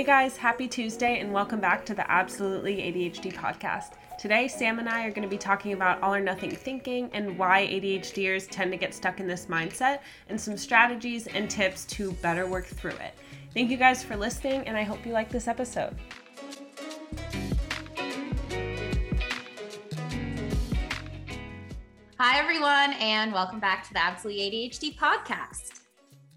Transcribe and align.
Hey 0.00 0.06
guys, 0.06 0.38
happy 0.38 0.66
Tuesday 0.66 1.20
and 1.20 1.30
welcome 1.30 1.60
back 1.60 1.84
to 1.84 1.92
the 1.92 2.10
Absolutely 2.10 2.76
ADHD 2.76 3.34
podcast. 3.34 3.96
Today, 4.18 4.48
Sam 4.48 4.78
and 4.78 4.88
I 4.88 5.04
are 5.04 5.10
going 5.10 5.24
to 5.24 5.28
be 5.28 5.36
talking 5.36 5.74
about 5.74 6.02
all 6.02 6.14
or 6.14 6.22
nothing 6.22 6.50
thinking 6.50 7.10
and 7.12 7.36
why 7.36 7.66
ADHDers 7.66 8.48
tend 8.50 8.72
to 8.72 8.78
get 8.78 8.94
stuck 8.94 9.20
in 9.20 9.26
this 9.26 9.44
mindset 9.44 9.98
and 10.30 10.40
some 10.40 10.56
strategies 10.56 11.26
and 11.26 11.50
tips 11.50 11.84
to 11.84 12.12
better 12.12 12.46
work 12.46 12.64
through 12.64 12.92
it. 12.92 13.12
Thank 13.52 13.70
you 13.70 13.76
guys 13.76 14.02
for 14.02 14.16
listening, 14.16 14.66
and 14.66 14.74
I 14.74 14.84
hope 14.84 15.04
you 15.04 15.12
like 15.12 15.28
this 15.28 15.46
episode. 15.46 15.94
Hi, 22.18 22.38
everyone, 22.38 22.94
and 22.94 23.34
welcome 23.34 23.60
back 23.60 23.86
to 23.88 23.92
the 23.92 24.02
Absolutely 24.02 24.70
ADHD 24.70 24.96
podcast. 24.96 25.80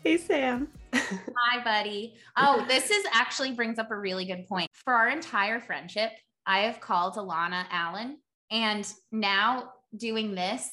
Hey, 0.04 0.18
Sam. 0.18 0.68
Hi, 0.94 1.64
buddy. 1.64 2.15
Oh, 2.38 2.65
this 2.68 2.92
is 2.92 3.06
actually 3.11 3.54
brings 3.54 3.79
up 3.79 3.92
a 3.92 3.97
really 3.97 4.25
good 4.25 4.47
point. 4.47 4.70
For 4.74 4.93
our 4.93 5.10
entire 5.10 5.60
friendship, 5.60 6.11
I 6.46 6.60
have 6.60 6.79
called 6.79 7.16
Alana 7.16 7.66
Allen. 7.71 8.18
And 8.52 8.92
now 9.11 9.71
doing 9.96 10.36
this, 10.36 10.69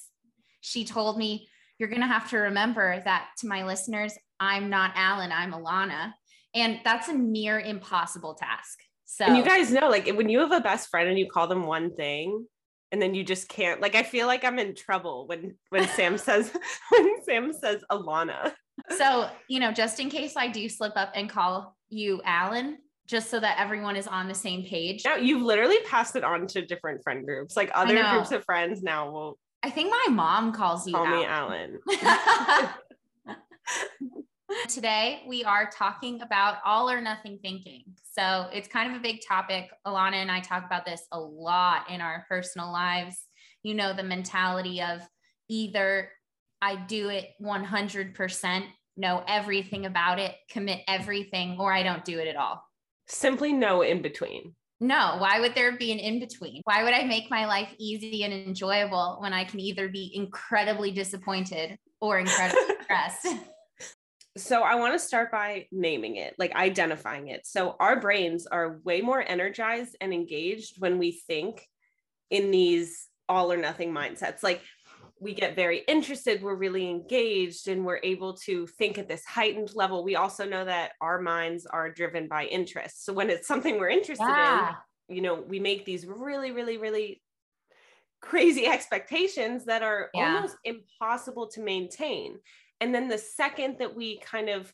she 0.61 0.85
told 0.85 1.19
me, 1.19 1.49
You're 1.79 1.89
going 1.89 2.03
to 2.03 2.07
have 2.07 2.31
to 2.31 2.39
remember 2.39 3.01
that 3.05 3.29
to 3.39 3.47
my 3.47 3.65
listeners, 3.65 4.15
I'm 4.39 4.69
not 4.71 4.93
Allen, 4.95 5.33
I'm 5.33 5.53
Alana. 5.53 6.13
And 6.55 6.81
that's 6.85 7.09
a 7.09 7.15
near 7.15 7.59
impossible 7.61 8.35
task. 8.35 8.79
So, 9.05 9.25
and 9.25 9.37
you 9.37 9.45
guys 9.45 9.73
know, 9.73 9.89
like 9.89 10.09
when 10.09 10.29
you 10.29 10.41
have 10.41 10.53
a 10.53 10.61
best 10.61 10.89
friend 10.89 11.09
and 11.09 11.19
you 11.19 11.29
call 11.29 11.47
them 11.47 11.67
one 11.67 11.95
thing, 11.95 12.47
and 12.93 13.01
then 13.01 13.15
you 13.15 13.25
just 13.25 13.49
can't 13.49 13.81
like 13.81 13.95
i 13.95 14.03
feel 14.03 14.27
like 14.27 14.45
i'm 14.45 14.59
in 14.59 14.75
trouble 14.75 15.27
when 15.27 15.55
when 15.71 15.87
sam 15.89 16.19
says 16.27 16.53
when 16.91 17.23
sam 17.25 17.53
says 17.53 17.83
alana 17.91 18.53
so, 18.97 19.29
you 19.49 19.61
know, 19.61 19.73
just 19.73 20.01
in 20.01 20.09
case 20.09 20.35
I 20.37 20.49
do 20.49 20.69
slip 20.69 20.93
up 20.97 21.13
and 21.15 21.29
call 21.29 21.77
you 21.89 22.21
Alan, 22.25 22.79
just 23.07 23.29
so 23.29 23.41
that 23.41 23.59
everyone 23.59 23.97
is 23.97 24.07
on 24.07 24.29
the 24.29 24.35
same 24.35 24.65
page. 24.65 25.03
Now 25.05 25.17
you've 25.17 25.43
literally 25.43 25.79
passed 25.87 26.15
it 26.15 26.23
on 26.23 26.47
to 26.49 26.65
different 26.65 27.03
friend 27.03 27.27
groups. 27.27 27.57
Like 27.57 27.71
other 27.75 28.03
groups 28.11 28.31
of 28.31 28.45
friends 28.45 28.83
now 28.83 29.11
will 29.11 29.39
I 29.63 29.71
think 29.71 29.91
my 29.91 30.15
mom 30.15 30.53
calls 30.53 30.87
you 30.87 30.95
call 30.95 31.07
Alan. 31.07 31.79
me 31.89 31.99
Alan. 32.07 32.69
Today 34.69 35.23
we 35.27 35.45
are 35.45 35.69
talking 35.71 36.23
about 36.23 36.59
all 36.65 36.89
or 36.89 37.01
nothing 37.01 37.39
thinking. 37.43 37.83
So 38.13 38.49
it's 38.53 38.69
kind 38.69 38.91
of 38.91 38.97
a 38.97 39.03
big 39.03 39.21
topic. 39.27 39.71
Alana 39.87 40.15
and 40.15 40.31
I 40.31 40.41
talk 40.41 40.65
about 40.65 40.85
this 40.85 41.07
a 41.13 41.19
lot 41.21 41.91
in 41.91 42.01
our 42.01 42.25
personal 42.29 42.73
lives. 42.73 43.17
You 43.63 43.75
know, 43.75 43.93
the 43.93 44.03
mentality 44.03 44.81
of 44.83 45.03
either 45.49 46.11
I 46.63 46.77
do 46.77 47.09
it 47.09 47.31
100%, 47.43 48.65
know 49.01 49.25
everything 49.27 49.87
about 49.87 50.19
it, 50.19 50.35
commit 50.51 50.81
everything, 50.87 51.57
or 51.59 51.73
I 51.73 51.83
don't 51.83 52.05
do 52.05 52.19
it 52.19 52.29
at 52.29 52.37
all. 52.37 52.63
Simply 53.09 53.53
no 53.53 53.83
in 53.83 54.03
between. 54.03 54.55
No, 54.81 55.17
why 55.19 55.41
would 55.41 55.55
there 55.55 55.77
be 55.77 55.93
an 55.93 55.99
in 55.99 56.21
between? 56.21 56.63
Why 56.65 56.85
would 56.85 56.95
I 56.95 57.05
make 57.05 57.31
my 57.31 57.47
life 57.47 57.75
easy 57.79 58.25
and 58.25 58.33
enjoyable 58.33 59.19
when 59.21 59.35
I 59.35 59.45
can 59.45 59.61
either 59.61 59.89
be 59.89 60.11
incredibly 60.15 60.91
disappointed 60.91 61.77
or 62.01 62.19
incredibly 62.19 62.77
stressed? 62.83 63.27
So, 64.39 64.63
I 64.63 64.77
want 64.77 64.95
to 64.95 64.99
start 64.99 65.33
by 65.33 65.67
naming 65.71 66.17
it, 66.17 66.35
like 66.39 66.55
identifying 66.55 67.29
it. 67.29 67.47
So, 67.47 67.77
our 67.79 68.01
brains 68.01 68.47
are 68.47 68.79
way 68.85 69.03
more 69.03 69.23
energized 69.27 69.97
and 70.01 70.15
engaged 70.15 70.77
when 70.79 70.99
we 70.99 71.21
think 71.27 71.67
in 72.31 72.51
these 72.51 73.07
all 73.29 73.53
or 73.53 73.59
nothing 73.59 73.93
mindsets. 73.93 74.43
Like, 74.43 74.63
we 75.21 75.35
get 75.35 75.55
very 75.55 75.81
interested, 75.87 76.43
we're 76.43 76.55
really 76.55 76.89
engaged, 76.89 77.69
and 77.69 77.85
we're 77.85 78.01
able 78.03 78.35
to 78.35 78.67
think 78.67 78.97
at 78.97 79.07
this 79.07 79.25
heightened 79.25 79.75
level. 79.75 80.03
We 80.03 80.17
also 80.17 80.47
know 80.47 80.65
that 80.65 80.93
our 81.01 81.21
minds 81.21 81.67
are 81.67 81.91
driven 81.91 82.27
by 82.27 82.47
interest. 82.47 83.05
So 83.05 83.13
when 83.13 83.29
it's 83.29 83.47
something 83.47 83.79
we're 83.79 83.91
interested 83.91 84.25
yeah. 84.27 84.75
in, 85.09 85.17
you 85.17 85.23
know, 85.23 85.35
we 85.47 85.61
make 85.61 85.85
these 85.85 86.07
really, 86.07 86.53
really, 86.53 86.79
really 86.79 87.23
crazy 88.23 88.67
expectations 88.67 89.67
that 89.67 89.83
are 89.83 90.09
yeah. 90.15 90.37
almost 90.37 90.57
impossible 90.65 91.49
to 91.49 91.61
maintain. 91.61 92.39
And 92.81 92.95
then 92.95 93.09
the 93.09 93.19
second 93.19 93.77
that 93.79 93.95
we 93.95 94.21
kind 94.21 94.49
of 94.49 94.73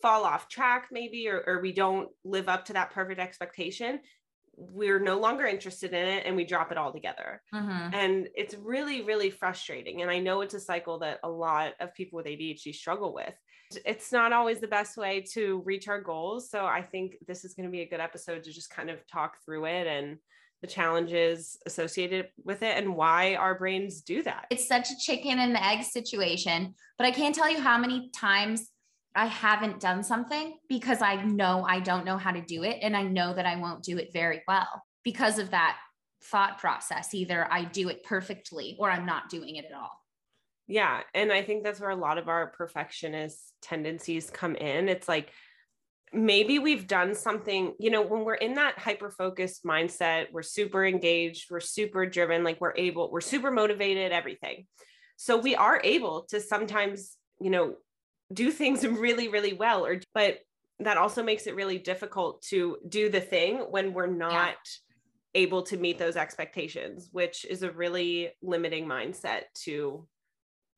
fall 0.00 0.22
off 0.24 0.48
track, 0.48 0.88
maybe, 0.92 1.28
or, 1.28 1.42
or 1.44 1.60
we 1.60 1.72
don't 1.72 2.08
live 2.24 2.48
up 2.48 2.66
to 2.66 2.72
that 2.74 2.92
perfect 2.92 3.18
expectation, 3.18 3.98
we're 4.58 4.98
no 4.98 5.18
longer 5.18 5.46
interested 5.46 5.92
in 5.92 6.06
it 6.06 6.24
and 6.26 6.34
we 6.34 6.44
drop 6.44 6.72
it 6.72 6.78
all 6.78 6.92
together. 6.92 7.40
Mm-hmm. 7.54 7.94
And 7.94 8.28
it's 8.34 8.54
really, 8.54 9.02
really 9.02 9.30
frustrating. 9.30 10.02
And 10.02 10.10
I 10.10 10.18
know 10.18 10.40
it's 10.40 10.54
a 10.54 10.60
cycle 10.60 10.98
that 10.98 11.20
a 11.22 11.28
lot 11.28 11.74
of 11.80 11.94
people 11.94 12.16
with 12.16 12.26
ADHD 12.26 12.74
struggle 12.74 13.14
with. 13.14 13.34
It's 13.84 14.10
not 14.12 14.32
always 14.32 14.60
the 14.60 14.66
best 14.66 14.96
way 14.96 15.24
to 15.34 15.62
reach 15.64 15.88
our 15.88 16.00
goals. 16.00 16.50
So 16.50 16.66
I 16.66 16.82
think 16.82 17.16
this 17.26 17.44
is 17.44 17.54
going 17.54 17.66
to 17.66 17.72
be 17.72 17.82
a 17.82 17.88
good 17.88 18.00
episode 18.00 18.42
to 18.44 18.52
just 18.52 18.70
kind 18.70 18.90
of 18.90 19.06
talk 19.06 19.36
through 19.44 19.66
it 19.66 19.86
and 19.86 20.18
the 20.60 20.66
challenges 20.66 21.56
associated 21.66 22.28
with 22.44 22.62
it 22.62 22.76
and 22.76 22.96
why 22.96 23.36
our 23.36 23.56
brains 23.56 24.00
do 24.00 24.22
that. 24.24 24.46
It's 24.50 24.66
such 24.66 24.90
a 24.90 24.98
chicken 24.98 25.38
and 25.38 25.54
the 25.54 25.64
egg 25.64 25.84
situation, 25.84 26.74
but 26.96 27.06
I 27.06 27.12
can't 27.12 27.34
tell 27.34 27.48
you 27.48 27.60
how 27.60 27.78
many 27.78 28.10
times 28.10 28.68
I 29.18 29.26
haven't 29.26 29.80
done 29.80 30.04
something 30.04 30.58
because 30.68 31.02
I 31.02 31.16
know 31.24 31.64
I 31.68 31.80
don't 31.80 32.04
know 32.04 32.18
how 32.18 32.30
to 32.30 32.40
do 32.40 32.62
it. 32.62 32.78
And 32.82 32.96
I 32.96 33.02
know 33.02 33.34
that 33.34 33.46
I 33.46 33.56
won't 33.56 33.82
do 33.82 33.98
it 33.98 34.12
very 34.12 34.42
well 34.46 34.84
because 35.02 35.40
of 35.40 35.50
that 35.50 35.76
thought 36.22 36.58
process. 36.58 37.12
Either 37.14 37.52
I 37.52 37.64
do 37.64 37.88
it 37.88 38.04
perfectly 38.04 38.76
or 38.78 38.88
I'm 38.88 39.06
not 39.06 39.28
doing 39.28 39.56
it 39.56 39.64
at 39.64 39.72
all. 39.72 39.90
Yeah. 40.68 41.00
And 41.14 41.32
I 41.32 41.42
think 41.42 41.64
that's 41.64 41.80
where 41.80 41.90
a 41.90 41.96
lot 41.96 42.18
of 42.18 42.28
our 42.28 42.46
perfectionist 42.46 43.54
tendencies 43.60 44.30
come 44.30 44.54
in. 44.54 44.88
It's 44.88 45.08
like, 45.08 45.32
maybe 46.12 46.60
we've 46.60 46.86
done 46.86 47.16
something, 47.16 47.74
you 47.80 47.90
know, 47.90 48.02
when 48.02 48.24
we're 48.24 48.34
in 48.34 48.54
that 48.54 48.78
hyper 48.78 49.10
focused 49.10 49.64
mindset, 49.64 50.26
we're 50.30 50.42
super 50.42 50.86
engaged, 50.86 51.50
we're 51.50 51.58
super 51.58 52.06
driven, 52.06 52.44
like 52.44 52.60
we're 52.60 52.76
able, 52.76 53.10
we're 53.10 53.20
super 53.20 53.50
motivated, 53.50 54.12
everything. 54.12 54.66
So 55.16 55.36
we 55.38 55.56
are 55.56 55.80
able 55.82 56.22
to 56.30 56.40
sometimes, 56.40 57.16
you 57.40 57.50
know, 57.50 57.74
do 58.32 58.50
things 58.50 58.86
really 58.86 59.28
really 59.28 59.52
well 59.52 59.84
or 59.84 60.00
but 60.14 60.38
that 60.80 60.96
also 60.96 61.22
makes 61.22 61.46
it 61.46 61.56
really 61.56 61.78
difficult 61.78 62.42
to 62.42 62.78
do 62.88 63.08
the 63.08 63.20
thing 63.20 63.58
when 63.70 63.92
we're 63.92 64.06
not 64.06 64.56
yeah. 65.34 65.42
able 65.42 65.62
to 65.62 65.76
meet 65.76 65.98
those 65.98 66.16
expectations 66.16 67.08
which 67.12 67.44
is 67.44 67.62
a 67.62 67.70
really 67.70 68.30
limiting 68.42 68.86
mindset 68.86 69.42
to 69.54 70.06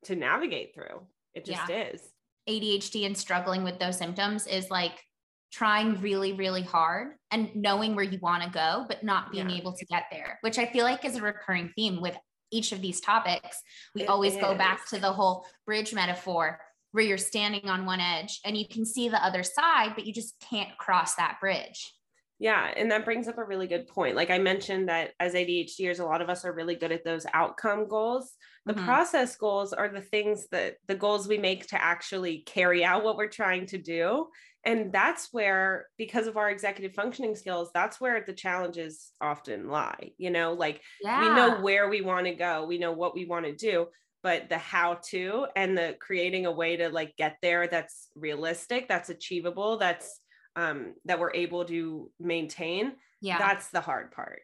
to 0.03 0.15
navigate 0.15 0.73
through 0.73 1.01
it 1.33 1.45
just 1.45 1.69
yeah. 1.69 1.89
is 1.89 2.01
adhd 2.49 3.05
and 3.05 3.17
struggling 3.17 3.63
with 3.63 3.79
those 3.79 3.97
symptoms 3.97 4.47
is 4.47 4.69
like 4.71 5.03
trying 5.51 5.99
really 5.99 6.33
really 6.33 6.63
hard 6.63 7.09
and 7.29 7.53
knowing 7.55 7.93
where 7.93 8.05
you 8.05 8.17
want 8.21 8.41
to 8.41 8.49
go 8.49 8.85
but 8.87 9.03
not 9.03 9.31
being 9.31 9.49
yeah. 9.49 9.57
able 9.57 9.73
to 9.73 9.85
get 9.85 10.05
there 10.09 10.39
which 10.41 10.57
i 10.57 10.65
feel 10.65 10.85
like 10.85 11.03
is 11.03 11.17
a 11.17 11.21
recurring 11.21 11.69
theme 11.75 12.01
with 12.01 12.17
each 12.53 12.71
of 12.71 12.81
these 12.81 12.99
topics 12.99 13.61
we 13.93 14.03
it 14.03 14.09
always 14.09 14.33
is. 14.33 14.41
go 14.41 14.55
back 14.55 14.87
to 14.87 14.97
the 14.99 15.11
whole 15.11 15.45
bridge 15.65 15.93
metaphor 15.93 16.59
where 16.91 17.03
you're 17.03 17.17
standing 17.17 17.69
on 17.69 17.85
one 17.85 17.99
edge 17.99 18.39
and 18.45 18.57
you 18.57 18.67
can 18.67 18.85
see 18.85 19.09
the 19.09 19.23
other 19.23 19.43
side, 19.43 19.93
but 19.95 20.05
you 20.05 20.13
just 20.13 20.35
can't 20.49 20.77
cross 20.77 21.15
that 21.15 21.37
bridge. 21.39 21.93
Yeah. 22.41 22.73
And 22.75 22.89
that 22.91 23.05
brings 23.05 23.27
up 23.27 23.37
a 23.37 23.43
really 23.43 23.67
good 23.67 23.87
point. 23.87 24.15
Like 24.15 24.31
I 24.31 24.39
mentioned 24.39 24.89
that 24.89 25.11
as 25.19 25.35
ADHDers, 25.35 25.99
a 25.99 26.03
lot 26.03 26.21
of 26.21 26.29
us 26.29 26.43
are 26.43 26.51
really 26.51 26.73
good 26.73 26.91
at 26.91 27.05
those 27.05 27.27
outcome 27.35 27.87
goals. 27.87 28.33
The 28.65 28.73
mm-hmm. 28.73 28.83
process 28.83 29.35
goals 29.35 29.73
are 29.73 29.89
the 29.89 30.01
things 30.01 30.47
that 30.51 30.77
the 30.87 30.95
goals 30.95 31.27
we 31.27 31.37
make 31.37 31.67
to 31.67 31.79
actually 31.79 32.39
carry 32.39 32.83
out 32.83 33.03
what 33.03 33.15
we're 33.15 33.27
trying 33.27 33.67
to 33.67 33.77
do. 33.77 34.27
And 34.65 34.91
that's 34.91 35.29
where, 35.31 35.87
because 35.99 36.25
of 36.25 36.35
our 36.35 36.49
executive 36.49 36.95
functioning 36.95 37.35
skills, 37.35 37.69
that's 37.75 38.01
where 38.01 38.23
the 38.25 38.33
challenges 38.33 39.11
often 39.21 39.69
lie. 39.69 40.11
You 40.17 40.31
know, 40.31 40.53
like 40.53 40.81
yeah. 41.03 41.21
we 41.21 41.35
know 41.35 41.61
where 41.61 41.89
we 41.89 42.01
want 42.01 42.25
to 42.25 42.33
go, 42.33 42.65
we 42.65 42.79
know 42.79 42.91
what 42.91 43.13
we 43.13 43.25
want 43.25 43.45
to 43.45 43.55
do, 43.55 43.87
but 44.23 44.49
the 44.49 44.57
how 44.57 44.99
to 45.03 45.47
and 45.55 45.77
the 45.77 45.95
creating 45.99 46.45
a 46.45 46.51
way 46.51 46.77
to 46.77 46.89
like 46.89 47.15
get 47.17 47.37
there 47.41 47.67
that's 47.67 48.09
realistic 48.15 48.87
that's 48.87 49.09
achievable 49.09 49.77
that's 49.77 50.19
um 50.55 50.93
that 51.05 51.19
we're 51.19 51.33
able 51.33 51.65
to 51.65 52.09
maintain 52.19 52.93
yeah. 53.21 53.37
that's 53.37 53.69
the 53.69 53.81
hard 53.81 54.11
part. 54.11 54.41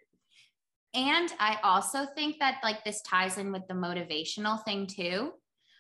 And 0.94 1.32
i 1.40 1.58
also 1.64 2.06
think 2.06 2.40
that 2.40 2.60
like 2.64 2.84
this 2.84 3.02
ties 3.02 3.38
in 3.38 3.52
with 3.52 3.68
the 3.68 3.74
motivational 3.74 4.64
thing 4.64 4.88
too 4.88 5.34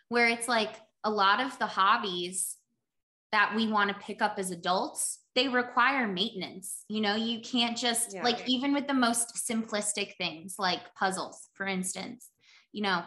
where 0.09 0.27
it's 0.27 0.47
like 0.47 0.75
a 1.03 1.09
lot 1.09 1.41
of 1.41 1.57
the 1.59 1.65
hobbies 1.65 2.55
that 3.31 3.53
we 3.55 3.67
want 3.67 3.89
to 3.89 3.95
pick 3.95 4.21
up 4.21 4.35
as 4.37 4.51
adults 4.51 5.19
they 5.35 5.47
require 5.47 6.07
maintenance 6.07 6.83
you 6.89 7.01
know? 7.01 7.15
You 7.15 7.39
can't 7.41 7.77
just 7.77 8.13
yeah. 8.13 8.23
like 8.23 8.47
even 8.47 8.73
with 8.73 8.87
the 8.87 8.93
most 8.93 9.35
simplistic 9.49 10.15
things 10.17 10.55
like 10.59 10.93
puzzles 10.95 11.49
for 11.53 11.65
instance 11.65 12.29
you 12.73 12.83
know 12.83 13.03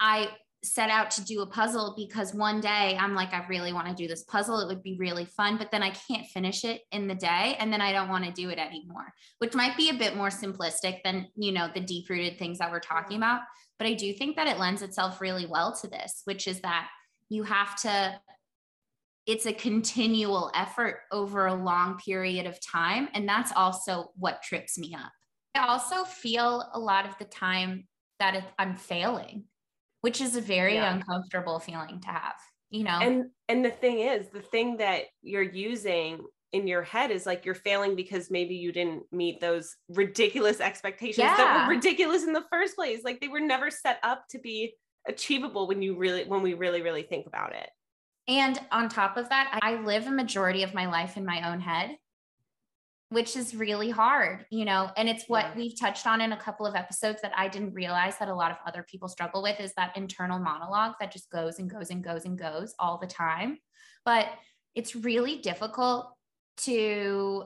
I 0.00 0.28
set 0.64 0.90
out 0.90 1.10
to 1.12 1.24
do 1.24 1.40
a 1.42 1.46
puzzle 1.46 1.94
because 1.96 2.34
one 2.34 2.60
day 2.60 2.96
I'm 3.00 3.14
like, 3.14 3.32
I 3.32 3.46
really 3.48 3.72
want 3.72 3.86
to 3.86 3.94
do 3.94 4.08
this 4.08 4.24
puzzle. 4.24 4.58
It 4.58 4.66
would 4.66 4.82
be 4.82 4.96
really 4.98 5.24
fun, 5.24 5.56
but 5.56 5.70
then 5.70 5.84
I 5.84 5.90
can't 5.90 6.26
finish 6.26 6.64
it 6.64 6.82
in 6.90 7.06
the 7.06 7.14
day. 7.14 7.56
And 7.60 7.72
then 7.72 7.80
I 7.80 7.92
don't 7.92 8.08
want 8.08 8.24
to 8.24 8.32
do 8.32 8.50
it 8.50 8.58
anymore, 8.58 9.12
which 9.38 9.54
might 9.54 9.76
be 9.76 9.90
a 9.90 9.94
bit 9.94 10.16
more 10.16 10.28
simplistic 10.28 11.02
than, 11.04 11.28
you 11.36 11.52
know, 11.52 11.68
the 11.72 11.80
deep 11.80 12.10
rooted 12.10 12.38
things 12.38 12.58
that 12.58 12.72
we're 12.72 12.80
talking 12.80 13.16
about. 13.16 13.42
But 13.78 13.86
I 13.86 13.94
do 13.94 14.12
think 14.12 14.34
that 14.36 14.48
it 14.48 14.58
lends 14.58 14.82
itself 14.82 15.20
really 15.20 15.46
well 15.46 15.76
to 15.76 15.88
this, 15.88 16.22
which 16.24 16.48
is 16.48 16.60
that 16.62 16.88
you 17.28 17.44
have 17.44 17.80
to, 17.82 18.20
it's 19.26 19.46
a 19.46 19.52
continual 19.52 20.50
effort 20.54 21.02
over 21.12 21.46
a 21.46 21.54
long 21.54 21.98
period 21.98 22.46
of 22.46 22.58
time. 22.60 23.08
And 23.14 23.28
that's 23.28 23.52
also 23.54 24.10
what 24.16 24.42
trips 24.42 24.76
me 24.76 24.92
up. 24.94 25.12
I 25.54 25.68
also 25.68 26.02
feel 26.02 26.68
a 26.72 26.80
lot 26.80 27.06
of 27.06 27.16
the 27.18 27.26
time 27.26 27.86
that 28.18 28.48
I'm 28.58 28.74
failing, 28.74 29.44
which 30.08 30.22
is 30.22 30.36
a 30.36 30.40
very 30.40 30.76
yeah. 30.76 30.94
uncomfortable 30.94 31.58
feeling 31.58 32.00
to 32.00 32.08
have, 32.08 32.32
you 32.70 32.82
know? 32.82 32.98
And, 32.98 33.26
and 33.46 33.62
the 33.62 33.70
thing 33.70 33.98
is, 33.98 34.30
the 34.30 34.40
thing 34.40 34.78
that 34.78 35.02
you're 35.20 35.42
using 35.42 36.24
in 36.52 36.66
your 36.66 36.82
head 36.82 37.10
is 37.10 37.26
like 37.26 37.44
you're 37.44 37.54
failing 37.54 37.94
because 37.94 38.30
maybe 38.30 38.54
you 38.54 38.72
didn't 38.72 39.02
meet 39.12 39.38
those 39.38 39.76
ridiculous 39.90 40.60
expectations 40.60 41.18
yeah. 41.18 41.36
that 41.36 41.66
were 41.68 41.74
ridiculous 41.74 42.24
in 42.24 42.32
the 42.32 42.44
first 42.50 42.74
place. 42.74 43.00
Like 43.04 43.20
they 43.20 43.28
were 43.28 43.38
never 43.38 43.70
set 43.70 43.98
up 44.02 44.24
to 44.30 44.38
be 44.38 44.72
achievable 45.06 45.68
when 45.68 45.82
you 45.82 45.94
really, 45.94 46.24
when 46.24 46.40
we 46.40 46.54
really, 46.54 46.80
really 46.80 47.02
think 47.02 47.26
about 47.26 47.54
it. 47.54 47.68
And 48.28 48.58
on 48.72 48.88
top 48.88 49.18
of 49.18 49.28
that, 49.28 49.58
I 49.60 49.74
live 49.74 50.06
a 50.06 50.10
majority 50.10 50.62
of 50.62 50.72
my 50.72 50.86
life 50.86 51.18
in 51.18 51.26
my 51.26 51.52
own 51.52 51.60
head, 51.60 51.96
which 53.10 53.36
is 53.36 53.54
really 53.54 53.90
hard, 53.90 54.44
you 54.50 54.64
know. 54.64 54.90
And 54.96 55.08
it's 55.08 55.24
what 55.28 55.46
yeah. 55.46 55.56
we've 55.56 55.78
touched 55.78 56.06
on 56.06 56.20
in 56.20 56.32
a 56.32 56.36
couple 56.36 56.66
of 56.66 56.74
episodes 56.74 57.22
that 57.22 57.32
I 57.36 57.48
didn't 57.48 57.74
realize 57.74 58.18
that 58.18 58.28
a 58.28 58.34
lot 58.34 58.50
of 58.50 58.58
other 58.66 58.82
people 58.82 59.08
struggle 59.08 59.42
with 59.42 59.60
is 59.60 59.72
that 59.74 59.96
internal 59.96 60.38
monologue 60.38 60.94
that 61.00 61.12
just 61.12 61.30
goes 61.30 61.58
and 61.58 61.70
goes 61.70 61.90
and 61.90 62.04
goes 62.04 62.26
and 62.26 62.38
goes 62.38 62.74
all 62.78 62.98
the 62.98 63.06
time. 63.06 63.58
But 64.04 64.26
it's 64.74 64.94
really 64.94 65.38
difficult 65.38 66.12
to 66.58 67.44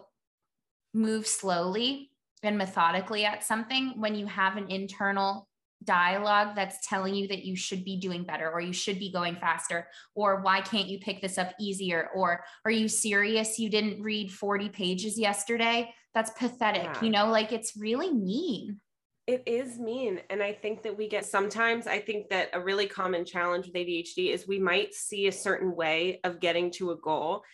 move 0.94 1.26
slowly 1.26 2.10
and 2.42 2.58
methodically 2.58 3.24
at 3.24 3.44
something 3.44 3.94
when 3.96 4.14
you 4.14 4.26
have 4.26 4.56
an 4.56 4.68
internal 4.68 5.48
dialogue 5.84 6.54
that's 6.54 6.86
telling 6.86 7.14
you 7.14 7.28
that 7.28 7.44
you 7.44 7.56
should 7.56 7.84
be 7.84 7.96
doing 7.96 8.24
better 8.24 8.50
or 8.50 8.60
you 8.60 8.72
should 8.72 8.98
be 8.98 9.10
going 9.12 9.36
faster 9.36 9.88
or 10.14 10.40
why 10.42 10.60
can't 10.60 10.88
you 10.88 10.98
pick 10.98 11.20
this 11.20 11.38
up 11.38 11.52
easier 11.60 12.10
or 12.14 12.44
are 12.64 12.70
you 12.70 12.88
serious? 12.88 13.58
You 13.58 13.68
didn't 13.68 14.02
read 14.02 14.32
40 14.32 14.68
pages 14.68 15.18
yesterday? 15.18 15.94
That's 16.14 16.30
pathetic 16.30 16.84
yeah. 16.84 17.02
you 17.02 17.10
know 17.10 17.26
like 17.26 17.52
it's 17.52 17.76
really 17.76 18.12
mean. 18.12 18.80
It 19.28 19.44
is 19.46 19.78
mean 19.78 20.20
and 20.30 20.42
i 20.42 20.52
think 20.52 20.82
that 20.82 20.98
we 20.98 21.08
get 21.08 21.24
sometimes 21.24 21.86
i 21.86 22.00
think 22.00 22.28
that 22.30 22.48
a 22.54 22.60
really 22.60 22.88
common 22.88 23.24
challenge 23.24 23.66
with 23.66 23.76
adhd 23.76 24.18
is 24.18 24.48
we 24.48 24.58
might 24.58 24.94
see 24.94 25.28
a 25.28 25.32
certain 25.32 25.76
way 25.76 26.18
of 26.24 26.40
getting 26.40 26.72
to 26.72 26.90
a 26.90 26.96
goal 26.96 27.44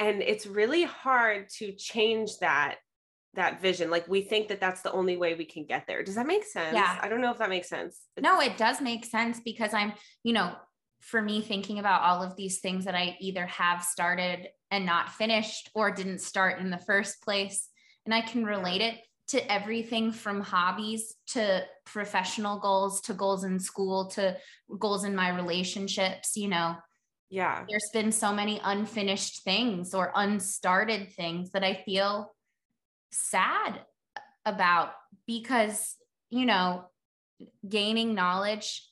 and 0.00 0.22
it's 0.22 0.46
really 0.46 0.82
hard 0.82 1.48
to 1.58 1.72
change 1.72 2.38
that 2.40 2.78
that 3.34 3.60
vision 3.60 3.90
like 3.90 4.06
we 4.08 4.22
think 4.22 4.48
that 4.48 4.60
that's 4.60 4.82
the 4.82 4.92
only 4.92 5.16
way 5.16 5.34
we 5.34 5.44
can 5.44 5.64
get 5.64 5.86
there. 5.86 6.02
Does 6.02 6.14
that 6.14 6.26
make 6.26 6.44
sense? 6.44 6.74
Yeah. 6.74 6.98
I 7.00 7.08
don't 7.08 7.20
know 7.20 7.30
if 7.30 7.38
that 7.38 7.48
makes 7.48 7.68
sense. 7.68 8.00
No 8.20 8.40
it 8.40 8.56
does 8.56 8.80
make 8.80 9.04
sense 9.04 9.40
because 9.40 9.74
i'm 9.74 9.92
you 10.22 10.32
know 10.32 10.54
for 11.00 11.20
me 11.20 11.40
thinking 11.40 11.78
about 11.78 12.02
all 12.02 12.22
of 12.22 12.36
these 12.36 12.60
things 12.60 12.84
that 12.84 12.94
i 12.94 13.16
either 13.20 13.46
have 13.46 13.82
started 13.82 14.48
and 14.70 14.86
not 14.86 15.10
finished 15.10 15.70
or 15.74 15.90
didn't 15.90 16.20
start 16.20 16.60
in 16.60 16.70
the 16.70 16.78
first 16.78 17.22
place 17.22 17.68
and 18.04 18.14
i 18.14 18.20
can 18.20 18.44
relate 18.44 18.80
it 18.80 18.98
to 19.26 19.52
everything 19.52 20.12
from 20.12 20.40
hobbies 20.40 21.14
to 21.26 21.62
professional 21.86 22.58
goals 22.58 23.00
to 23.00 23.14
goals 23.14 23.44
in 23.44 23.58
school 23.58 24.06
to 24.06 24.36
goals 24.78 25.04
in 25.04 25.14
my 25.14 25.34
relationships 25.34 26.36
you 26.36 26.48
know. 26.48 26.76
Yeah. 27.30 27.64
There's 27.68 27.90
been 27.92 28.12
so 28.12 28.32
many 28.32 28.60
unfinished 28.62 29.42
things 29.42 29.92
or 29.92 30.12
unstarted 30.14 31.12
things 31.14 31.50
that 31.50 31.64
i 31.64 31.74
feel 31.74 32.33
sad 33.14 33.80
about 34.44 34.92
because, 35.26 35.96
you 36.30 36.46
know, 36.46 36.84
gaining 37.68 38.14
knowledge 38.14 38.86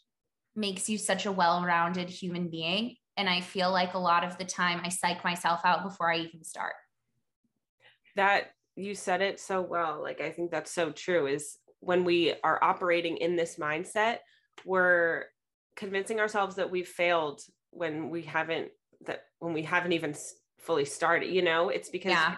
makes 0.54 0.88
you 0.88 0.98
such 0.98 1.26
a 1.26 1.32
well 1.32 1.62
rounded 1.64 2.08
human 2.08 2.48
being. 2.48 2.96
And 3.16 3.28
I 3.28 3.40
feel 3.40 3.70
like 3.70 3.94
a 3.94 3.98
lot 3.98 4.24
of 4.24 4.38
the 4.38 4.44
time 4.44 4.80
I 4.82 4.88
psych 4.88 5.22
myself 5.24 5.60
out 5.64 5.82
before 5.82 6.10
I 6.10 6.18
even 6.18 6.42
start. 6.42 6.74
That 8.16 8.52
you 8.76 8.94
said 8.94 9.20
it 9.20 9.38
so 9.38 9.60
well. 9.60 10.00
Like, 10.00 10.20
I 10.20 10.30
think 10.30 10.50
that's 10.50 10.70
so 10.70 10.90
true 10.90 11.26
is 11.26 11.58
when 11.80 12.04
we 12.04 12.34
are 12.42 12.62
operating 12.62 13.18
in 13.18 13.36
this 13.36 13.56
mindset, 13.56 14.18
we're 14.64 15.24
convincing 15.76 16.20
ourselves 16.20 16.56
that 16.56 16.70
we've 16.70 16.88
failed 16.88 17.40
when 17.70 18.10
we 18.10 18.22
haven't 18.22 18.68
that 19.06 19.24
when 19.38 19.52
we 19.52 19.62
haven't 19.62 19.92
even 19.92 20.14
fully 20.58 20.84
started 20.84 21.32
you 21.32 21.42
know 21.42 21.70
it's 21.70 21.88
because 21.88 22.10
yeah 22.10 22.36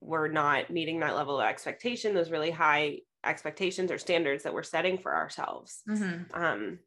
we're 0.00 0.28
not 0.28 0.70
meeting 0.70 1.00
that 1.00 1.16
level 1.16 1.40
of 1.40 1.46
expectation, 1.46 2.14
those 2.14 2.30
really 2.30 2.50
high 2.50 2.98
expectations 3.24 3.90
or 3.90 3.98
standards 3.98 4.44
that 4.44 4.54
we're 4.54 4.62
setting 4.62 4.98
for 4.98 5.14
ourselves. 5.14 5.82
Mm-hmm. 5.88 6.34
Um, 6.34 6.78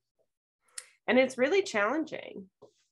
and 1.07 1.19
it's 1.19 1.37
really 1.37 1.61
challenging. 1.61 2.45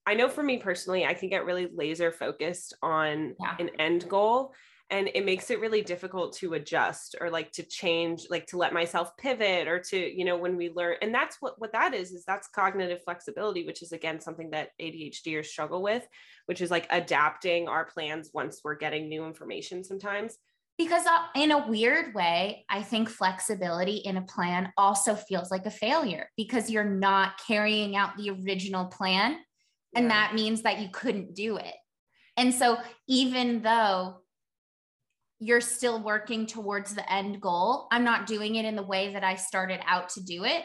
I 0.06 0.16
know 0.16 0.30
for 0.30 0.44
me 0.44 0.58
personally, 0.58 1.06
I 1.06 1.14
can 1.14 1.30
get 1.30 1.46
really 1.46 1.70
laser 1.74 2.12
focused 2.12 2.76
on 2.82 3.36
yeah. 3.40 3.56
an 3.60 3.70
end 3.80 4.08
goal 4.10 4.54
and 4.92 5.10
it 5.16 5.26
makes 5.26 5.50
it 5.50 5.62
really 5.62 5.82
difficult 5.82 6.34
to 6.34 6.54
adjust 6.54 7.16
or 7.22 7.30
like 7.30 7.52
to 7.54 7.64
change 7.64 8.28
like 8.30 8.46
to 8.46 8.58
let 8.58 8.74
myself 8.74 9.16
pivot 9.18 9.68
or 9.68 9.80
to 9.80 9.98
you 9.98 10.26
know 10.26 10.38
when 10.38 10.58
we 10.58 10.70
learn 10.70 10.96
and 11.02 11.14
that's 11.14 11.38
what 11.40 11.60
what 11.60 11.72
that 11.72 11.94
is 11.94 12.12
is 12.12 12.24
that's 12.26 12.50
cognitive 12.50 13.02
flexibility 13.04 13.66
which 13.66 13.82
is 13.82 13.94
again 13.94 14.20
something 14.20 14.52
that 14.52 14.70
adhders 14.80 15.46
struggle 15.46 15.82
with 15.82 16.06
which 16.46 16.62
is 16.62 16.70
like 16.70 16.86
adapting 16.92 17.68
our 17.68 17.86
plans 17.86 18.30
once 18.34 18.62
we're 18.64 18.76
getting 18.76 19.10
new 19.10 19.26
information 19.26 19.84
sometimes 19.84 20.38
because 20.78 21.06
uh, 21.06 21.26
in 21.36 21.52
a 21.52 21.68
weird 21.68 22.14
way 22.14 22.66
i 22.70 22.82
think 22.82 23.10
flexibility 23.10 23.98
in 23.98 24.18
a 24.18 24.22
plan 24.24 24.72
also 24.78 25.16
feels 25.16 25.50
like 25.50 25.66
a 25.66 25.72
failure 25.72 26.30
because 26.36 26.70
you're 26.70 26.84
not 26.84 27.40
carrying 27.48 27.96
out 27.96 28.16
the 28.18 28.30
original 28.30 28.86
plan 28.86 29.38
and 29.96 30.06
yeah. 30.06 30.10
that 30.10 30.36
means 30.36 30.62
that 30.64 30.80
you 30.80 30.90
couldn't 30.92 31.34
do 31.34 31.58
it 31.58 31.76
and 32.38 32.54
so 32.54 32.78
even 33.08 33.62
though 33.62 34.21
you're 35.42 35.60
still 35.60 36.00
working 36.00 36.46
towards 36.46 36.94
the 36.94 37.12
end 37.12 37.42
goal. 37.42 37.88
I'm 37.92 38.04
not 38.04 38.28
doing 38.28 38.56
it 38.56 38.66
in 38.66 38.76
the 38.76 38.84
way 38.84 39.14
that 39.14 39.24
I 39.24 39.36
started 39.36 39.80
out 39.88 40.10
to 40.10 40.24
do 40.24 40.44
it, 40.46 40.64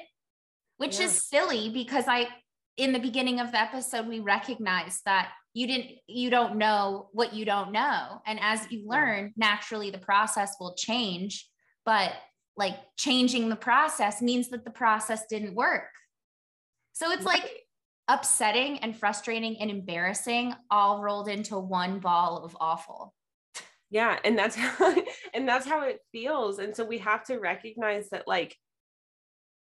which 0.76 1.00
yeah. 1.00 1.06
is 1.06 1.26
silly 1.26 1.70
because 1.70 2.04
I, 2.06 2.28
in 2.76 2.92
the 2.92 2.98
beginning 2.98 3.40
of 3.40 3.52
the 3.52 3.60
episode, 3.60 4.06
we 4.06 4.20
recognized 4.20 5.00
that 5.06 5.30
you 5.54 5.66
didn't, 5.66 5.92
you 6.06 6.28
don't 6.28 6.56
know 6.56 7.08
what 7.12 7.32
you 7.32 7.46
don't 7.46 7.72
know. 7.72 8.20
And 8.26 8.38
as 8.42 8.70
you 8.70 8.86
learn, 8.86 9.32
naturally 9.34 9.90
the 9.90 9.96
process 9.96 10.56
will 10.60 10.74
change. 10.74 11.48
But 11.86 12.12
like 12.58 12.76
changing 12.98 13.48
the 13.48 13.56
process 13.56 14.20
means 14.20 14.50
that 14.50 14.66
the 14.66 14.70
process 14.70 15.24
didn't 15.30 15.54
work. 15.54 15.88
So 16.92 17.12
it's 17.12 17.24
like 17.24 17.50
upsetting 18.08 18.78
and 18.80 18.94
frustrating 18.94 19.56
and 19.58 19.70
embarrassing 19.70 20.54
all 20.70 21.00
rolled 21.00 21.28
into 21.28 21.58
one 21.58 21.98
ball 21.98 22.44
of 22.44 22.54
awful 22.60 23.14
yeah 23.90 24.18
and 24.24 24.38
that's 24.38 24.56
how 24.56 24.94
and 25.34 25.48
that's 25.48 25.66
how 25.66 25.82
it 25.82 26.00
feels 26.12 26.58
and 26.58 26.74
so 26.74 26.84
we 26.84 26.98
have 26.98 27.24
to 27.24 27.38
recognize 27.38 28.08
that 28.10 28.26
like 28.26 28.56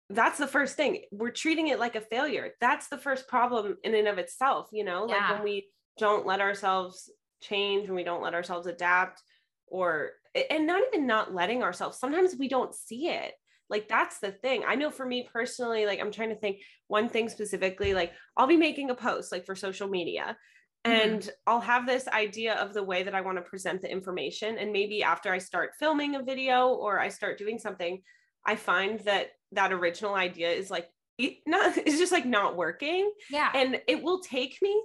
that's 0.09 0.37
the 0.37 0.47
first 0.47 0.75
thing 0.75 1.01
we're 1.11 1.31
treating 1.31 1.67
it 1.67 1.79
like 1.79 1.95
a 1.95 2.01
failure 2.01 2.51
that's 2.61 2.87
the 2.87 2.97
first 2.97 3.27
problem 3.27 3.75
in 3.83 3.95
and 3.95 4.07
of 4.07 4.17
itself 4.17 4.67
you 4.71 4.83
know 4.83 5.07
yeah. 5.07 5.15
like 5.15 5.31
when 5.31 5.43
we 5.43 5.67
don't 5.97 6.27
let 6.27 6.41
ourselves 6.41 7.09
change 7.41 7.87
when 7.87 7.95
we 7.95 8.03
don't 8.03 8.21
let 8.21 8.35
ourselves 8.35 8.67
adapt 8.67 9.21
or 9.67 10.11
and 10.51 10.67
not 10.67 10.81
even 10.87 11.07
not 11.07 11.33
letting 11.33 11.63
ourselves 11.63 11.97
sometimes 11.97 12.35
we 12.37 12.47
don't 12.47 12.75
see 12.75 13.07
it 13.07 13.33
like 13.67 13.87
that's 13.87 14.19
the 14.19 14.31
thing 14.31 14.63
i 14.67 14.75
know 14.75 14.91
for 14.91 15.05
me 15.05 15.27
personally 15.31 15.87
like 15.87 15.99
i'm 15.99 16.11
trying 16.11 16.29
to 16.29 16.35
think 16.35 16.57
one 16.87 17.09
thing 17.09 17.27
specifically 17.27 17.95
like 17.95 18.11
i'll 18.37 18.47
be 18.47 18.57
making 18.57 18.91
a 18.91 18.95
post 18.95 19.31
like 19.31 19.45
for 19.45 19.55
social 19.55 19.87
media. 19.87 20.37
And 20.85 21.21
mm-hmm. 21.21 21.29
I'll 21.47 21.61
have 21.61 21.87
this 21.87 22.07
idea 22.07 22.53
of 22.55 22.73
the 22.73 22.83
way 22.83 23.01
that 23.03 23.15
I 23.15 23.21
want 23.21 23.37
to 23.37 23.41
present 23.41 23.81
the 23.81 23.91
information. 23.91 24.59
And 24.59 24.71
maybe 24.71 25.01
after 25.01 25.33
I 25.33 25.39
start 25.39 25.71
filming 25.79 26.15
a 26.15 26.23
video 26.23 26.67
or 26.67 26.99
I 26.99 27.09
start 27.09 27.39
doing 27.39 27.57
something, 27.57 28.01
I 28.45 28.55
find 28.55 28.99
that 29.01 29.31
that 29.53 29.73
original 29.73 30.13
idea 30.13 30.51
is 30.51 30.69
like, 30.69 30.87
not, 31.19 31.75
it's 31.77 31.97
just 31.97 32.11
like 32.11 32.25
not 32.25 32.55
working. 32.55 33.11
Yeah. 33.31 33.51
And 33.55 33.81
it 33.87 34.03
will 34.03 34.19
take 34.19 34.59
me 34.61 34.79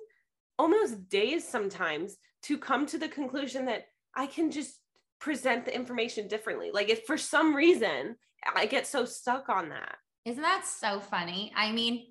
almost 0.59 1.09
days 1.11 1.47
sometimes 1.47 2.17
to 2.45 2.57
come 2.57 2.87
to 2.87 2.99
the 2.99 3.09
conclusion 3.09 3.67
that 3.67 3.85
I 4.17 4.27
can 4.27 4.51
just 4.51 4.79
present 5.21 5.67
the 5.67 5.75
information 5.75 6.29
differently. 6.29 6.71
Like 6.73 6.89
if 6.89 7.05
for 7.05 7.19
some 7.19 7.55
reason 7.55 8.17
I 8.57 8.65
get 8.65 8.87
so 8.87 9.05
stuck 9.05 9.51
on 9.51 9.69
that. 9.69 9.97
Isn't 10.25 10.43
that 10.43 10.65
so 10.65 10.99
funny? 11.01 11.53
I 11.55 11.73
mean, 11.73 12.07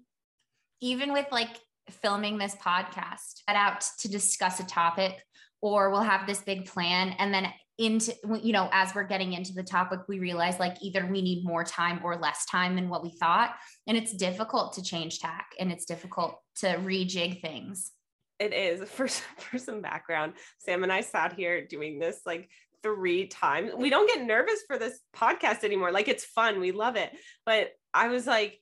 even 0.80 1.12
with 1.12 1.26
like 1.32 1.58
filming 1.90 2.38
this 2.38 2.56
podcast 2.56 3.42
set 3.48 3.56
out 3.56 3.86
to 4.00 4.10
discuss 4.10 4.60
a 4.60 4.66
topic 4.66 5.24
or 5.62 5.90
we'll 5.90 6.02
have 6.02 6.26
this 6.26 6.42
big 6.42 6.66
plan 6.66 7.16
and 7.20 7.34
then 7.34 7.52
into 7.78 8.14
you 8.42 8.52
know 8.52 8.70
as 8.74 8.94
we're 8.94 9.04
getting 9.04 9.34
into 9.34 9.54
the 9.54 9.64
topic 9.64 10.02
we 10.10 10.20
realize 10.20 10.60
like 10.60 10.76
either 10.82 11.06
we 11.06 11.22
need 11.22 11.46
more 11.46 11.64
time 11.64 12.00
or 12.04 12.18
less 12.18 12.46
time 12.46 12.76
than 12.76 12.90
what 12.90 13.02
we 13.02 13.10
thought 13.10 13.56
and 13.88 13.98
it's 13.98 14.14
difficult 14.14 14.74
to 14.74 14.84
change 14.84 15.20
tack 15.20 15.52
and 15.60 15.72
it's 15.72 15.86
difficult 15.86 16.40
to 16.56 16.68
rejig 16.68 17.42
things. 17.42 17.92
It 18.38 18.54
is. 18.54 18.88
For 18.90 19.08
for 19.08 19.58
some 19.58 19.82
background 19.82 20.34
sam 20.60 20.84
and 20.84 20.92
i 20.92 21.02
sat 21.02 21.34
here 21.34 21.66
doing 21.66 22.00
this 22.00 22.20
like 22.26 22.50
three 22.82 23.28
times. 23.28 23.72
We 23.76 23.90
don't 23.90 24.08
get 24.08 24.26
nervous 24.26 24.64
for 24.66 24.78
this 24.78 25.02
podcast 25.14 25.66
anymore. 25.66 25.92
Like 25.92 26.08
it's 26.08 26.24
fun. 26.24 26.62
We 26.62 26.72
love 26.72 26.96
it. 26.96 27.12
But 27.46 27.72
i 27.94 28.08
was 28.08 28.28
like 28.28 28.60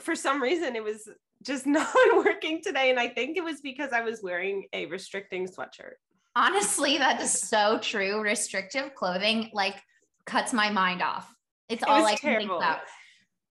for 0.00 0.16
some 0.16 0.42
reason 0.42 0.74
it 0.74 0.82
was 0.82 1.08
just 1.42 1.66
not 1.66 1.88
working 2.16 2.60
today. 2.62 2.90
And 2.90 2.98
I 2.98 3.08
think 3.08 3.36
it 3.36 3.44
was 3.44 3.60
because 3.60 3.92
I 3.92 4.00
was 4.00 4.22
wearing 4.22 4.66
a 4.72 4.86
restricting 4.86 5.46
sweatshirt. 5.46 5.94
Honestly, 6.34 6.98
that 6.98 7.20
is 7.20 7.32
so 7.32 7.78
true. 7.78 8.22
Restrictive 8.22 8.94
clothing 8.94 9.50
like 9.52 9.76
cuts 10.24 10.52
my 10.52 10.70
mind 10.70 11.02
off. 11.02 11.32
It's 11.68 11.82
it 11.82 11.88
all 11.88 12.06
I 12.06 12.14
terrible. 12.14 12.18
can 12.18 12.48
think 12.48 12.52
about. 12.52 12.80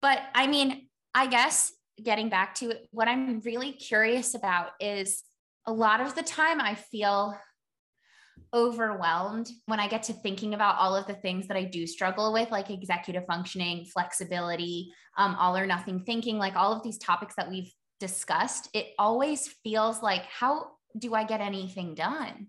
But 0.02 0.20
I 0.34 0.48
mean, 0.48 0.88
I 1.14 1.28
guess 1.28 1.72
getting 2.02 2.30
back 2.30 2.56
to 2.56 2.72
it, 2.72 2.88
what 2.92 3.08
I'm 3.08 3.40
really 3.42 3.74
curious 3.74 4.34
about 4.34 4.70
is 4.80 5.24
a 5.68 5.74
lot 5.74 6.02
of 6.02 6.16
the 6.16 6.24
time 6.24 6.60
I 6.60 6.76
feel 6.76 7.38
overwhelmed 8.54 9.50
when 9.68 9.80
I 9.80 9.88
get 9.88 10.04
to 10.04 10.14
thinking 10.14 10.54
about 10.54 10.78
all 10.78 10.96
of 10.96 11.08
the 11.08 11.14
things 11.14 11.48
that 11.48 11.58
I 11.58 11.64
do 11.64 11.88
struggle 11.88 12.34
with, 12.34 12.52
like 12.52 12.70
executive 12.70 13.26
functioning, 13.26 13.86
flexibility, 13.86 14.92
um, 15.18 15.36
all 15.36 15.56
or 15.56 15.66
nothing 15.66 16.00
thinking, 16.00 16.38
like 16.38 16.56
all 16.56 16.74
of 16.74 16.84
these 16.84 16.98
topics 16.98 17.36
that 17.36 17.50
we've 17.50 17.72
discussed. 18.02 18.68
It 18.74 18.88
always 19.00 19.48
feels 19.64 20.02
like, 20.02 20.24
how 20.24 20.72
do 20.98 21.14
I 21.14 21.24
get 21.24 21.40
anything 21.40 21.96
done? 21.96 22.48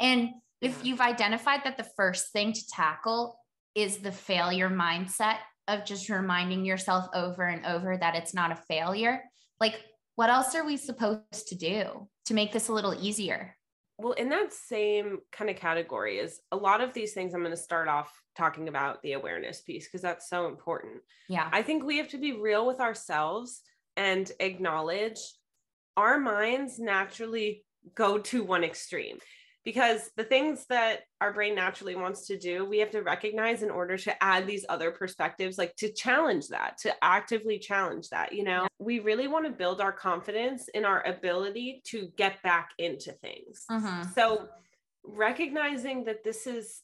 And 0.00 0.30
if 0.60 0.84
you've 0.84 1.00
identified 1.00 1.60
that 1.64 1.76
the 1.76 1.86
first 1.96 2.32
thing 2.32 2.52
to 2.54 2.68
tackle 2.68 3.38
is 3.76 3.98
the 3.98 4.10
failure 4.10 4.70
mindset 4.70 5.36
of 5.68 5.84
just 5.84 6.08
reminding 6.08 6.64
yourself 6.64 7.06
over 7.14 7.44
and 7.44 7.64
over 7.66 7.96
that 7.96 8.16
it's 8.16 8.34
not 8.34 8.50
a 8.50 8.56
failure, 8.56 9.22
like 9.60 9.76
what 10.16 10.30
else 10.30 10.54
are 10.54 10.64
we 10.64 10.76
supposed 10.76 11.46
to 11.48 11.54
do 11.54 12.08
to 12.24 12.34
make 12.34 12.50
this 12.50 12.68
a 12.68 12.72
little 12.72 12.96
easier? 13.00 13.54
Well, 13.98 14.12
in 14.12 14.30
that 14.30 14.52
same 14.52 15.18
kind 15.30 15.50
of 15.50 15.56
category 15.56 16.18
is 16.18 16.40
a 16.50 16.56
lot 16.56 16.80
of 16.80 16.94
these 16.94 17.12
things 17.12 17.34
I'm 17.34 17.42
going 17.42 17.50
to 17.50 17.56
start 17.56 17.88
off 17.88 18.10
talking 18.36 18.68
about 18.68 19.02
the 19.02 19.12
awareness 19.12 19.60
piece 19.60 19.86
because 19.86 20.02
that's 20.02 20.30
so 20.30 20.46
important. 20.46 21.02
Yeah. 21.28 21.48
I 21.52 21.62
think 21.62 21.84
we 21.84 21.98
have 21.98 22.08
to 22.08 22.18
be 22.18 22.32
real 22.32 22.66
with 22.66 22.80
ourselves 22.80 23.60
and 23.98 24.30
acknowledge 24.40 25.18
our 25.98 26.18
minds 26.18 26.78
naturally 26.78 27.64
go 27.94 28.18
to 28.18 28.42
one 28.42 28.64
extreme 28.64 29.18
because 29.64 30.10
the 30.16 30.24
things 30.24 30.64
that 30.70 31.00
our 31.20 31.30
brain 31.30 31.54
naturally 31.54 31.94
wants 31.94 32.26
to 32.28 32.38
do, 32.38 32.64
we 32.64 32.78
have 32.78 32.90
to 32.92 33.02
recognize 33.02 33.62
in 33.62 33.70
order 33.70 33.98
to 33.98 34.24
add 34.24 34.46
these 34.46 34.64
other 34.70 34.90
perspectives, 34.90 35.58
like 35.58 35.76
to 35.76 35.92
challenge 35.92 36.48
that, 36.48 36.78
to 36.78 36.94
actively 37.04 37.58
challenge 37.58 38.08
that. 38.08 38.32
You 38.32 38.44
know, 38.44 38.66
we 38.78 39.00
really 39.00 39.28
want 39.28 39.44
to 39.44 39.50
build 39.50 39.82
our 39.82 39.92
confidence 39.92 40.68
in 40.72 40.86
our 40.86 41.06
ability 41.06 41.82
to 41.88 42.08
get 42.16 42.42
back 42.42 42.70
into 42.78 43.12
things. 43.12 43.64
Uh-huh. 43.68 44.04
So, 44.14 44.48
recognizing 45.04 46.04
that 46.04 46.24
this 46.24 46.46
is 46.46 46.80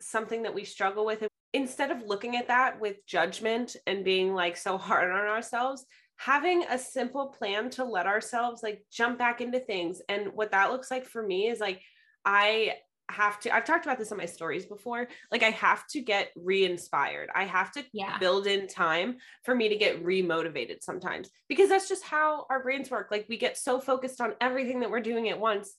something 0.00 0.44
that 0.44 0.54
we 0.54 0.64
struggle 0.64 1.04
with, 1.04 1.26
instead 1.52 1.90
of 1.90 2.02
looking 2.06 2.36
at 2.36 2.48
that 2.48 2.80
with 2.80 3.04
judgment 3.06 3.76
and 3.86 4.04
being 4.04 4.34
like 4.34 4.56
so 4.56 4.78
hard 4.78 5.10
on 5.10 5.26
ourselves, 5.26 5.84
having 6.16 6.64
a 6.64 6.78
simple 6.78 7.28
plan 7.28 7.70
to 7.70 7.84
let 7.84 8.06
ourselves 8.06 8.62
like 8.62 8.84
jump 8.90 9.18
back 9.18 9.40
into 9.40 9.60
things. 9.60 10.00
And 10.08 10.32
what 10.34 10.52
that 10.52 10.72
looks 10.72 10.90
like 10.90 11.06
for 11.06 11.22
me 11.22 11.48
is 11.48 11.60
like, 11.60 11.80
I 12.24 12.74
have 13.08 13.38
to, 13.40 13.54
I've 13.54 13.64
talked 13.64 13.86
about 13.86 13.98
this 13.98 14.10
in 14.10 14.18
my 14.18 14.26
stories 14.26 14.66
before. 14.66 15.06
Like, 15.30 15.42
I 15.42 15.50
have 15.50 15.86
to 15.88 16.00
get 16.00 16.30
re 16.34 16.64
inspired. 16.64 17.28
I 17.34 17.44
have 17.44 17.70
to 17.72 17.84
yeah. 17.92 18.18
build 18.18 18.46
in 18.46 18.66
time 18.66 19.18
for 19.44 19.54
me 19.54 19.68
to 19.68 19.76
get 19.76 20.04
re 20.04 20.22
motivated 20.22 20.82
sometimes 20.82 21.30
because 21.48 21.68
that's 21.68 21.88
just 21.88 22.02
how 22.02 22.46
our 22.50 22.62
brains 22.62 22.90
work. 22.90 23.08
Like, 23.10 23.26
we 23.28 23.36
get 23.36 23.56
so 23.56 23.78
focused 23.78 24.20
on 24.20 24.34
everything 24.40 24.80
that 24.80 24.90
we're 24.90 25.00
doing 25.00 25.28
at 25.28 25.38
once 25.38 25.74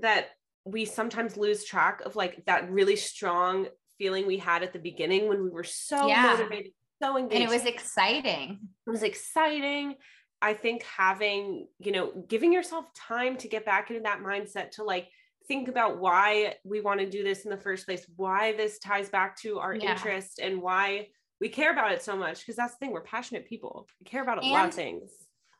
that 0.00 0.28
we 0.66 0.84
sometimes 0.84 1.36
lose 1.36 1.64
track 1.64 2.02
of 2.04 2.16
like 2.16 2.44
that 2.46 2.70
really 2.70 2.96
strong 2.96 3.68
feeling 3.98 4.26
we 4.26 4.36
had 4.36 4.62
at 4.62 4.72
the 4.72 4.78
beginning 4.78 5.28
when 5.28 5.42
we 5.42 5.48
were 5.48 5.64
so 5.64 6.06
yeah. 6.06 6.22
motivated, 6.24 6.72
so 7.02 7.16
engaged. 7.16 7.34
And 7.34 7.42
it 7.42 7.54
was 7.54 7.64
exciting. 7.64 8.58
It 8.86 8.90
was 8.90 9.02
exciting. 9.02 9.94
I 10.42 10.54
think 10.54 10.82
having, 10.82 11.68
you 11.78 11.92
know, 11.92 12.12
giving 12.28 12.52
yourself 12.52 12.86
time 12.94 13.36
to 13.38 13.48
get 13.48 13.64
back 13.64 13.90
into 13.90 14.02
that 14.02 14.20
mindset 14.20 14.72
to 14.72 14.84
like 14.84 15.08
think 15.48 15.68
about 15.68 15.98
why 15.98 16.54
we 16.64 16.80
want 16.80 17.00
to 17.00 17.08
do 17.08 17.22
this 17.22 17.44
in 17.44 17.50
the 17.50 17.56
first 17.56 17.86
place, 17.86 18.04
why 18.16 18.52
this 18.52 18.78
ties 18.78 19.08
back 19.08 19.40
to 19.40 19.58
our 19.58 19.74
yeah. 19.74 19.92
interest 19.92 20.38
and 20.40 20.60
why 20.60 21.08
we 21.40 21.48
care 21.48 21.72
about 21.72 21.92
it 21.92 22.02
so 22.02 22.16
much. 22.16 22.40
Because 22.40 22.56
that's 22.56 22.74
the 22.74 22.78
thing, 22.78 22.92
we're 22.92 23.02
passionate 23.02 23.46
people. 23.46 23.86
We 24.00 24.04
care 24.04 24.22
about 24.22 24.38
a 24.38 24.42
and 24.42 24.50
lot 24.50 24.68
of 24.68 24.74
things. 24.74 25.10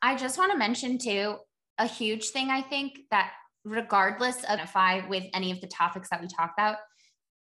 I 0.02 0.16
just 0.16 0.38
want 0.38 0.52
to 0.52 0.59
mention 0.59 0.99
too, 0.99 1.37
a 1.78 1.87
huge 1.87 2.28
thing 2.28 2.50
I 2.50 2.62
think 2.62 3.00
that 3.11 3.33
regardless 3.64 4.45
of 4.45 4.61
if 4.61 4.76
I 4.76 5.07
with 5.09 5.25
any 5.35 5.50
of 5.50 5.61
the 5.61 5.66
topics 5.66 6.09
that 6.11 6.21
we 6.21 6.28
talk 6.28 6.52
about, 6.57 6.76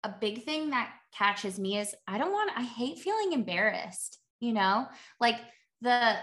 a 0.06 0.16
big 0.22 0.44
thing 0.44 0.70
that 0.70 0.94
catches 1.18 1.58
me 1.58 1.80
is 1.80 1.96
I 2.08 2.18
don't 2.18 2.32
want 2.32 2.52
I 2.56 2.64
hate 2.64 3.00
feeling 3.00 3.34
embarrassed, 3.34 4.20
you 4.40 4.54
know? 4.54 4.88
Like 5.20 5.40
the 5.82 6.16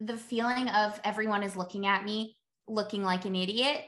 the 0.00 0.16
feeling 0.16 0.68
of 0.68 1.00
everyone 1.04 1.44
is 1.44 1.56
looking 1.56 1.86
at 1.86 2.04
me 2.04 2.36
looking 2.66 3.04
like 3.04 3.24
an 3.24 3.36
idiot 3.36 3.84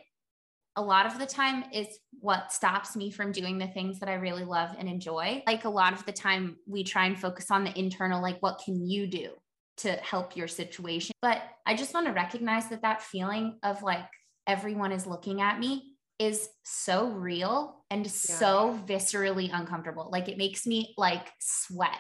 a 0.77 0.83
lot 0.83 1.07
of 1.07 1.19
the 1.19 1.27
time 1.27 1.65
is 1.73 1.87
what 2.21 2.53
stops 2.53 2.97
me 2.97 3.11
from 3.11 3.33
doing 3.33 3.59
the 3.59 3.67
things 3.69 4.01
that 4.01 4.09
I 4.09 4.15
really 4.15 4.45
love 4.45 4.71
and 4.77 4.89
enjoy. 4.89 5.43
Like 5.47 5.65
a 5.65 5.71
lot 5.71 5.93
of 5.93 6.05
the 6.05 6.13
time 6.13 6.57
we 6.67 6.83
try 6.83 7.07
and 7.07 7.19
focus 7.19 7.51
on 7.51 7.63
the 7.63 7.79
internal 7.79 8.21
like 8.21 8.39
what 8.41 8.61
can 8.65 8.85
you 8.89 9.07
do 9.07 9.31
to 9.79 9.93
help 9.93 10.37
your 10.37 10.49
situation? 10.49 11.15
But 11.23 11.43
I 11.65 11.77
just 11.77 11.95
want 11.95 12.07
to 12.07 12.13
recognize 12.13 12.69
that 12.71 12.83
that 12.83 13.03
feeling 13.03 13.59
of 13.63 13.83
like 13.83 14.05
everyone 14.47 14.91
is 14.91 15.07
looking 15.07 15.41
at 15.41 15.61
me 15.61 15.94
is 16.19 16.49
so 16.63 17.09
real 17.09 17.85
and 17.91 18.05
yeah. 18.05 18.11
so 18.11 18.81
viscerally 18.87 19.51
uncomfortable. 19.53 20.09
Like 20.13 20.29
it 20.29 20.39
makes 20.39 20.67
me 20.67 20.95
like 20.97 21.29
sweat. 21.41 21.99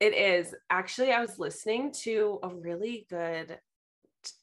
It 0.00 0.14
is. 0.14 0.54
Actually, 0.68 1.12
I 1.12 1.20
was 1.20 1.38
listening 1.38 1.92
to 2.02 2.40
a 2.42 2.48
really 2.48 3.06
good 3.08 3.58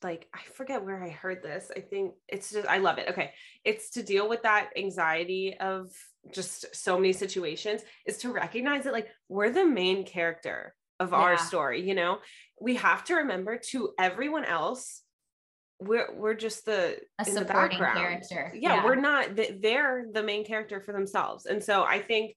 like 0.04 0.28
I 0.34 0.40
forget 0.54 0.84
where 0.84 1.04
I 1.04 1.10
heard 1.10 1.42
this. 1.42 1.72
I 1.76 1.80
think 1.80 2.14
it's 2.28 2.52
just 2.52 2.68
I 2.68 2.78
love 2.78 2.98
it. 2.98 3.10
Okay. 3.10 3.32
It's 3.64 3.92
to 3.92 4.04
deal 4.04 4.28
with 4.28 4.44
that 4.44 4.70
anxiety 4.76 5.56
of 5.60 5.90
just 6.34 6.76
so 6.76 6.98
many 6.98 7.14
situations 7.14 7.82
is 8.06 8.18
to 8.18 8.32
recognize 8.32 8.84
that 8.84 8.94
like 8.94 9.08
we're 9.30 9.52
the 9.52 9.66
main 9.66 10.06
character 10.06 10.76
of 11.00 11.12
yeah. 11.12 11.18
our 11.18 11.38
story, 11.38 11.88
you 11.88 11.96
know. 11.96 12.20
We 12.60 12.76
have 12.76 13.06
to 13.06 13.16
remember 13.16 13.60
to 13.72 13.92
everyone 13.98 14.44
else 14.44 15.02
we're 15.80 16.14
we're 16.16 16.34
just 16.34 16.66
the 16.66 16.98
a 17.20 17.26
supporting 17.26 17.80
the 17.80 17.86
character. 17.86 18.52
Yeah, 18.54 18.76
yeah, 18.76 18.86
we're 18.86 18.96
not 18.96 19.30
they're 19.62 20.06
the 20.12 20.24
main 20.24 20.46
character 20.46 20.82
for 20.82 20.92
themselves. 20.92 21.46
And 21.46 21.64
so 21.64 21.84
I 21.84 22.00
think 22.00 22.36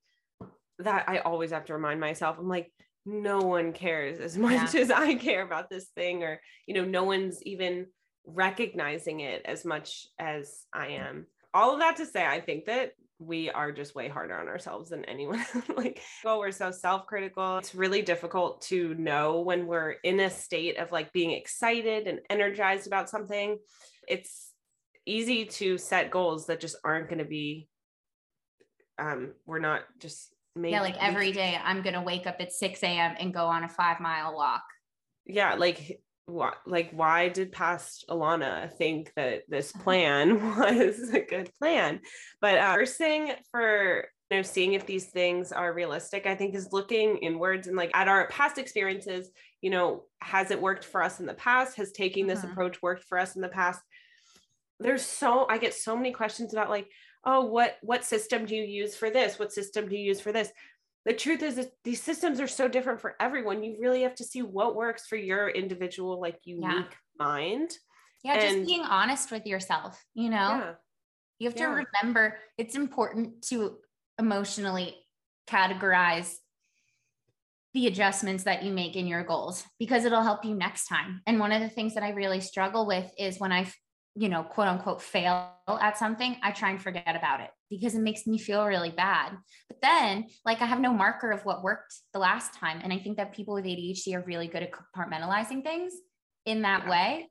that 0.79 1.09
I 1.09 1.19
always 1.19 1.51
have 1.51 1.65
to 1.67 1.75
remind 1.75 2.01
myself 2.01 2.39
I'm 2.39 2.49
like 2.49 2.73
no 3.05 3.41
one 3.41 3.73
cares 3.73 4.21
as 4.21 4.37
much 4.39 4.75
yeah. 4.75 4.81
as 4.81 4.91
I 4.91 5.15
care 5.15 5.43
about 5.43 5.71
this 5.71 5.89
thing, 5.95 6.23
or, 6.23 6.41
you 6.67 6.75
know, 6.75 6.85
no 6.85 7.05
one's 7.05 7.43
even 7.43 7.87
recognizing 8.27 9.21
it 9.21 9.43
as 9.45 9.65
much 9.65 10.07
as 10.19 10.65
I 10.73 10.89
am. 10.89 11.27
All 11.55 11.75
of 11.75 11.81
that 11.81 11.97
to 11.97 12.07
say, 12.07 12.25
I 12.25 12.41
think 12.41 12.67
that 12.67 12.93
we 13.27 13.51
are 13.51 13.73
just 13.73 13.95
way 13.95 14.09
harder 14.09 14.35
on 14.35 14.49
ourselves 14.49 14.91
than 14.91 15.05
anyone. 15.07 15.45
like, 15.77 16.01
oh, 16.25 16.39
we're 16.39 16.51
so 16.51 16.71
self 16.71 17.07
critical. 17.07 17.59
It's 17.59 17.75
really 17.75 18.03
difficult 18.03 18.61
to 18.63 18.95
know 18.95 19.41
when 19.41 19.67
we're 19.67 19.93
in 20.05 20.21
a 20.21 20.31
state 20.31 20.79
of 20.79 20.93
like 20.93 21.13
being 21.13 21.33
excited 21.33 22.07
and 22.07 22.21
energized 22.31 22.87
about 22.87 23.09
something. 23.09 23.59
It's 24.09 24.53
easy 25.07 25.45
to 25.45 25.79
set 25.79 26.11
goals 26.11 26.47
that 26.47 26.61
just 26.61 26.77
aren't 26.85 27.09
going 27.09 27.19
to 27.19 27.25
be, 27.25 27.69
um, 28.99 29.33
we're 29.47 29.59
not 29.59 29.83
just 29.99 30.33
yeah, 30.61 30.83
like 30.83 30.97
every 31.01 31.33
day 31.33 31.59
I'm 31.63 31.83
gonna 31.83 32.03
wake 32.03 32.27
up 32.27 32.37
at 32.41 32.53
6 32.53 32.83
a.m. 32.83 33.15
and 33.19 33.33
go 33.33 33.47
on 33.47 33.65
a 33.65 33.69
five 33.69 34.01
mile 34.01 34.35
walk. 34.35 34.63
Yeah, 35.25 35.55
like 35.55 36.01
what 36.27 36.57
like 36.67 36.91
why 36.93 37.29
did 37.29 37.53
past 37.53 38.05
Alana 38.09 38.73
think 38.73 39.13
that 39.17 39.43
this 39.49 39.73
plan 39.73 40.57
was 40.59 41.11
a 41.11 41.21
good 41.21 41.51
plan? 41.59 42.01
But 42.41 42.59
uh, 42.59 42.75
first 42.75 42.97
thing 42.97 43.33
for 43.51 44.07
you 44.31 44.37
know 44.39 44.43
seeing 44.43 44.75
if 44.75 44.87
these 44.87 45.07
things 45.07 45.53
are 45.53 45.73
realistic, 45.73 46.27
I 46.27 46.35
think 46.35 46.55
is 46.55 46.73
looking 46.73 47.19
inwards 47.19 47.67
and 47.67 47.77
like 47.77 47.91
at 47.95 48.09
our 48.09 48.29
past 48.29 48.59
experiences. 48.59 49.31
You 49.61 49.71
know, 49.71 50.05
has 50.21 50.51
it 50.51 50.61
worked 50.61 50.85
for 50.85 51.03
us 51.03 51.21
in 51.21 51.27
the 51.27 51.35
past? 51.35 51.77
Has 51.77 51.93
taking 51.93 52.27
this 52.27 52.41
mm-hmm. 52.41 52.53
approach 52.53 52.83
worked 52.83 53.05
for 53.05 53.19
us 53.19 53.37
in 53.37 53.43
the 53.43 53.49
past? 53.49 53.81
There's 54.81 55.03
so 55.03 55.47
I 55.49 55.59
get 55.59 55.75
so 55.75 55.97
many 55.97 56.13
questions 56.13 56.53
about 56.53 56.71
like 56.71 56.89
oh 57.25 57.45
what 57.45 57.77
what 57.83 58.05
system 58.05 58.47
do 58.47 58.57
you 58.57 58.65
use 58.65 58.97
for 58.97 59.11
this 59.11 59.39
what 59.39 59.53
system 59.53 59.89
do 59.89 59.97
you 59.97 60.05
use 60.05 60.21
for 60.21 60.33
this 60.33 60.51
the 61.05 61.13
truth 61.13 61.43
is 61.43 61.57
that 61.57 61.73
these 61.85 62.01
systems 62.01 62.41
are 62.41 62.49
so 62.49 62.69
different 62.69 63.01
for 63.01 63.15
everyone 63.21 63.63
you 63.63 63.77
really 63.81 64.03
have 64.03 64.15
to 64.15 64.25
see 64.25 64.43
what 64.43 64.77
works 64.77 65.07
for 65.07 65.17
your 65.17 65.49
individual 65.49 66.21
like 66.21 66.39
unique 66.45 66.63
yeah. 66.71 66.85
mind 67.19 67.71
yeah 68.25 68.35
and, 68.35 68.59
just 68.59 68.67
being 68.67 68.83
honest 68.83 69.31
with 69.31 69.47
yourself 69.47 70.03
you 70.15 70.31
know 70.31 70.37
yeah. 70.37 70.73
you 71.39 71.49
have 71.49 71.57
to 71.57 71.63
yeah. 71.63 71.85
remember 72.03 72.37
it's 72.59 72.77
important 72.77 73.43
to 73.43 73.77
emotionally 74.19 74.95
categorize 75.49 76.35
the 77.75 77.87
adjustments 77.87 78.45
that 78.45 78.63
you 78.63 78.73
make 78.73 78.97
in 78.97 79.07
your 79.07 79.25
goals 79.25 79.65
because 79.79 80.05
it'll 80.05 80.23
help 80.23 80.45
you 80.45 80.55
next 80.55 80.87
time. 80.87 81.23
And 81.27 81.41
one 81.41 81.53
of 81.53 81.63
the 81.63 81.69
things 81.69 81.95
that 81.95 82.03
I 82.03 82.11
really 82.11 82.41
struggle 82.41 82.87
with 82.87 83.11
is 83.19 83.41
when 83.41 83.53
I 83.53 83.67
you 84.15 84.29
know, 84.29 84.43
quote 84.43 84.69
unquote, 84.69 85.01
fail 85.01 85.51
at 85.69 85.97
something, 85.97 86.37
I 86.43 86.53
try 86.53 86.71
and 86.71 86.81
forget 86.81 87.17
about 87.17 87.41
it 87.41 87.51
because 87.71 87.95
it 87.95 88.03
makes 88.03 88.27
me 88.27 88.39
feel 88.39 88.67
really 88.67 88.91
bad. 88.91 89.33
But 89.69 89.79
then, 89.81 90.27
like, 90.45 90.61
I 90.61 90.67
have 90.67 90.81
no 90.81 90.93
marker 90.93 91.31
of 91.31 91.45
what 91.45 91.63
worked 91.63 91.95
the 92.13 92.19
last 92.19 92.55
time. 92.55 92.81
And 92.83 92.93
I 92.93 92.99
think 92.99 93.17
that 93.17 93.33
people 93.33 93.55
with 93.55 93.65
ADHD 93.65 94.15
are 94.15 94.25
really 94.27 94.49
good 94.49 94.63
at 94.63 94.71
compartmentalizing 94.73 95.63
things. 95.63 95.95
in 96.45 96.63
that 96.63 96.85
yeah. 96.85 96.91
way, 96.91 97.31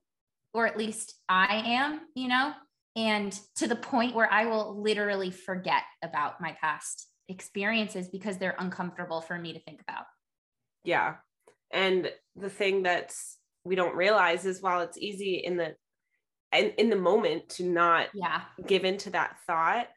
or 0.54 0.66
at 0.68 0.78
least 0.78 1.16
I 1.28 1.64
am, 1.66 2.02
you 2.16 2.28
know, 2.28 2.54
and 2.96 3.38
to 3.56 3.68
the 3.68 3.76
point 3.76 4.16
where 4.16 4.32
I 4.32 4.46
will 4.46 4.82
literally 4.82 5.32
forget 5.32 5.84
about 6.04 6.42
my 6.42 6.56
past 6.62 7.08
experiences 7.30 8.10
because 8.10 8.38
they're 8.38 8.56
uncomfortable 8.60 9.22
for 9.22 9.38
me 9.38 9.54
to 9.54 9.60
think 9.60 9.82
about. 9.82 10.06
Yeah. 10.84 11.16
And 11.72 12.12
the 12.36 12.50
thing 12.50 12.84
that's 12.84 13.38
we 13.64 13.76
don't 13.76 13.96
realize 13.96 14.46
is 14.46 14.62
while 14.62 14.82
it's 14.82 14.98
easy 14.98 15.36
in 15.36 15.56
the 15.56 15.76
in, 16.54 16.70
in 16.78 16.90
the 16.90 16.96
moment 16.96 17.50
to 17.50 17.64
not 17.64 18.08
yeah. 18.14 18.42
give 18.66 18.86
into 18.86 19.10
that 19.12 19.38
thought 19.48 19.88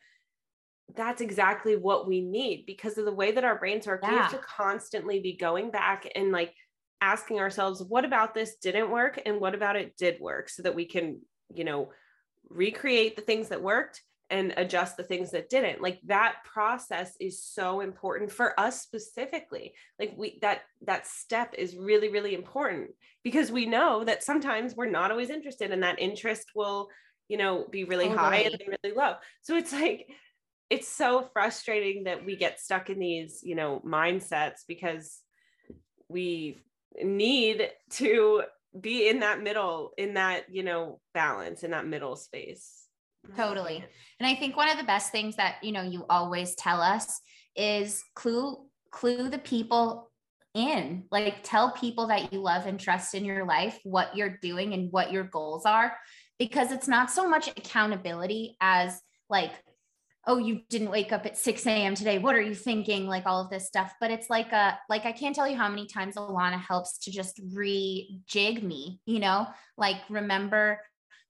that's 0.94 1.20
exactly 1.20 1.76
what 1.76 2.06
we 2.06 2.20
need 2.20 2.64
because 2.66 2.98
of 2.98 3.04
the 3.04 3.12
way 3.12 3.32
that 3.32 3.44
our 3.44 3.58
brains 3.58 3.86
work. 3.86 4.00
Yeah. 4.02 4.10
we 4.10 4.16
have 4.16 4.30
to 4.32 4.38
constantly 4.38 5.18
be 5.20 5.36
going 5.36 5.70
back 5.70 6.06
and 6.14 6.30
like 6.30 6.54
asking 7.00 7.40
ourselves 7.40 7.82
what 7.82 8.04
about 8.04 8.34
this 8.34 8.56
didn't 8.56 8.90
work 8.90 9.20
and 9.24 9.40
what 9.40 9.54
about 9.54 9.76
it 9.76 9.96
did 9.96 10.20
work? 10.20 10.48
so 10.48 10.62
that 10.62 10.74
we 10.74 10.84
can 10.84 11.20
you 11.54 11.64
know 11.64 11.90
recreate 12.48 13.16
the 13.16 13.22
things 13.22 13.48
that 13.48 13.62
worked 13.62 14.02
and 14.30 14.54
adjust 14.56 14.96
the 14.96 15.02
things 15.02 15.30
that 15.32 15.50
didn't. 15.50 15.82
Like 15.82 16.00
that 16.06 16.36
process 16.44 17.14
is 17.20 17.42
so 17.42 17.80
important 17.80 18.32
for 18.32 18.58
us 18.58 18.80
specifically. 18.80 19.74
Like 19.98 20.14
we 20.16 20.38
that 20.42 20.62
that 20.86 21.06
step 21.06 21.54
is 21.56 21.76
really 21.76 22.08
really 22.08 22.34
important 22.34 22.90
because 23.22 23.52
we 23.52 23.66
know 23.66 24.04
that 24.04 24.24
sometimes 24.24 24.74
we're 24.74 24.90
not 24.90 25.10
always 25.10 25.30
interested 25.30 25.70
and 25.70 25.82
that 25.82 25.98
interest 25.98 26.46
will 26.54 26.88
you 27.28 27.36
know 27.36 27.66
be 27.70 27.84
really 27.84 28.08
totally. 28.08 28.18
high 28.18 28.36
and 28.40 28.62
really 28.82 28.96
low. 28.96 29.14
So 29.42 29.56
it's 29.56 29.72
like 29.72 30.08
it's 30.70 30.88
so 30.88 31.28
frustrating 31.32 32.04
that 32.04 32.24
we 32.24 32.36
get 32.36 32.60
stuck 32.60 32.88
in 32.88 32.98
these 32.98 33.40
you 33.42 33.54
know 33.54 33.82
mindsets 33.86 34.62
because 34.66 35.20
we 36.08 36.58
need 37.02 37.70
to 37.90 38.42
be 38.80 39.08
in 39.08 39.20
that 39.20 39.42
middle 39.42 39.92
in 39.98 40.14
that 40.14 40.44
you 40.50 40.62
know 40.62 41.00
balance 41.12 41.62
in 41.62 41.72
that 41.72 41.86
middle 41.86 42.16
space 42.16 42.83
Oh, 43.32 43.36
totally. 43.36 43.84
and 44.20 44.26
i 44.26 44.34
think 44.34 44.56
one 44.56 44.68
of 44.68 44.78
the 44.78 44.84
best 44.84 45.10
things 45.12 45.36
that 45.36 45.56
you 45.62 45.72
know 45.72 45.82
you 45.82 46.04
always 46.08 46.54
tell 46.54 46.80
us 46.80 47.20
is 47.56 48.02
clue 48.14 48.66
clue 48.90 49.28
the 49.28 49.38
people 49.38 50.10
in. 50.54 51.04
Like 51.10 51.38
tell 51.42 51.72
people 51.72 52.06
that 52.06 52.32
you 52.32 52.40
love 52.40 52.66
and 52.66 52.78
trust 52.78 53.14
in 53.14 53.24
your 53.24 53.44
life 53.44 53.78
what 53.82 54.16
you're 54.16 54.38
doing 54.40 54.72
and 54.72 54.90
what 54.92 55.12
your 55.12 55.24
goals 55.24 55.66
are 55.66 55.96
because 56.38 56.72
it's 56.72 56.88
not 56.88 57.10
so 57.10 57.28
much 57.28 57.48
accountability 57.48 58.56
as 58.60 59.00
like 59.28 59.52
oh 60.26 60.38
you 60.38 60.62
didn't 60.70 60.90
wake 60.90 61.12
up 61.12 61.26
at 61.26 61.36
6 61.36 61.66
a.m 61.66 61.94
today. 61.94 62.18
What 62.18 62.34
are 62.34 62.40
you 62.40 62.54
thinking? 62.54 63.06
Like 63.06 63.26
all 63.26 63.42
of 63.42 63.50
this 63.50 63.66
stuff. 63.66 63.92
But 64.00 64.10
it's 64.10 64.30
like 64.30 64.52
a 64.52 64.78
like 64.88 65.04
i 65.04 65.12
can't 65.12 65.34
tell 65.34 65.48
you 65.48 65.56
how 65.56 65.68
many 65.68 65.86
times 65.86 66.14
alana 66.14 66.60
helps 66.60 66.98
to 66.98 67.10
just 67.10 67.40
rejig 67.52 68.62
me 68.62 69.00
you 69.06 69.18
know? 69.18 69.46
Like 69.76 69.96
remember 70.08 70.80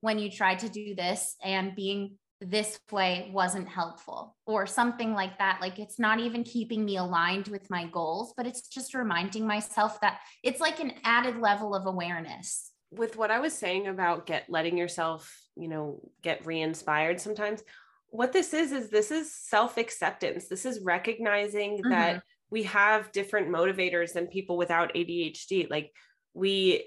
when 0.04 0.18
you 0.18 0.30
tried 0.30 0.58
to 0.58 0.68
do 0.68 0.94
this 0.94 1.36
and 1.42 1.74
being 1.74 2.18
this 2.40 2.78
way 2.92 3.30
wasn't 3.32 3.66
helpful 3.66 4.36
or 4.44 4.66
something 4.66 5.14
like 5.14 5.38
that. 5.38 5.60
Like 5.62 5.78
it's 5.78 5.98
not 5.98 6.20
even 6.20 6.44
keeping 6.44 6.84
me 6.84 6.98
aligned 6.98 7.48
with 7.48 7.70
my 7.70 7.86
goals 7.86 8.34
but 8.36 8.46
it's 8.46 8.68
just 8.68 8.94
reminding 8.94 9.46
myself 9.46 9.98
that 10.02 10.18
it's 10.42 10.60
like 10.60 10.78
an 10.78 10.92
added 11.04 11.38
level 11.38 11.74
of 11.74 11.86
awareness. 11.86 12.70
With 12.90 13.16
what 13.16 13.30
i 13.30 13.40
was 13.40 13.54
saying 13.54 13.88
about 13.88 14.26
get 14.26 14.44
letting 14.48 14.76
yourself 14.76 15.34
you 15.56 15.68
know 15.68 16.00
get 16.22 16.46
re-inspired 16.46 17.20
sometimes 17.20 17.62
what 18.10 18.32
this 18.32 18.54
is 18.54 18.70
is 18.70 18.90
this 18.90 19.10
is 19.10 19.34
self-acceptance. 19.34 20.46
This 20.46 20.64
is 20.64 20.84
recognizing 20.84 21.78
mm-hmm. 21.78 21.90
that 21.90 22.22
we 22.50 22.62
have 22.64 23.10
different 23.10 23.48
motivators 23.48 24.12
than 24.12 24.28
people 24.28 24.56
without 24.56 24.94
adhd 24.94 25.68
like 25.70 25.90
we 26.34 26.84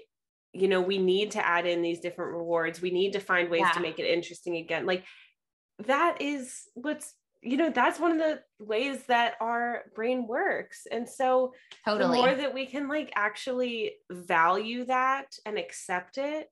you 0.60 0.68
know 0.68 0.80
we 0.80 0.98
need 0.98 1.30
to 1.32 1.46
add 1.46 1.66
in 1.66 1.82
these 1.82 2.00
different 2.00 2.32
rewards 2.32 2.80
we 2.80 2.90
need 2.90 3.12
to 3.12 3.20
find 3.20 3.50
ways 3.50 3.62
yeah. 3.62 3.70
to 3.70 3.80
make 3.80 3.98
it 3.98 4.06
interesting 4.06 4.56
again 4.56 4.86
like 4.86 5.04
that 5.86 6.20
is 6.20 6.64
what's 6.74 7.14
you 7.42 7.56
know 7.56 7.70
that's 7.70 8.00
one 8.00 8.12
of 8.12 8.18
the 8.18 8.40
ways 8.58 9.04
that 9.06 9.34
our 9.40 9.82
brain 9.94 10.26
works 10.26 10.86
and 10.90 11.08
so 11.08 11.52
totally. 11.84 12.16
the 12.16 12.16
more 12.16 12.34
that 12.34 12.52
we 12.52 12.66
can 12.66 12.88
like 12.88 13.12
actually 13.14 13.92
value 14.10 14.84
that 14.84 15.26
and 15.46 15.56
accept 15.56 16.18
it 16.18 16.48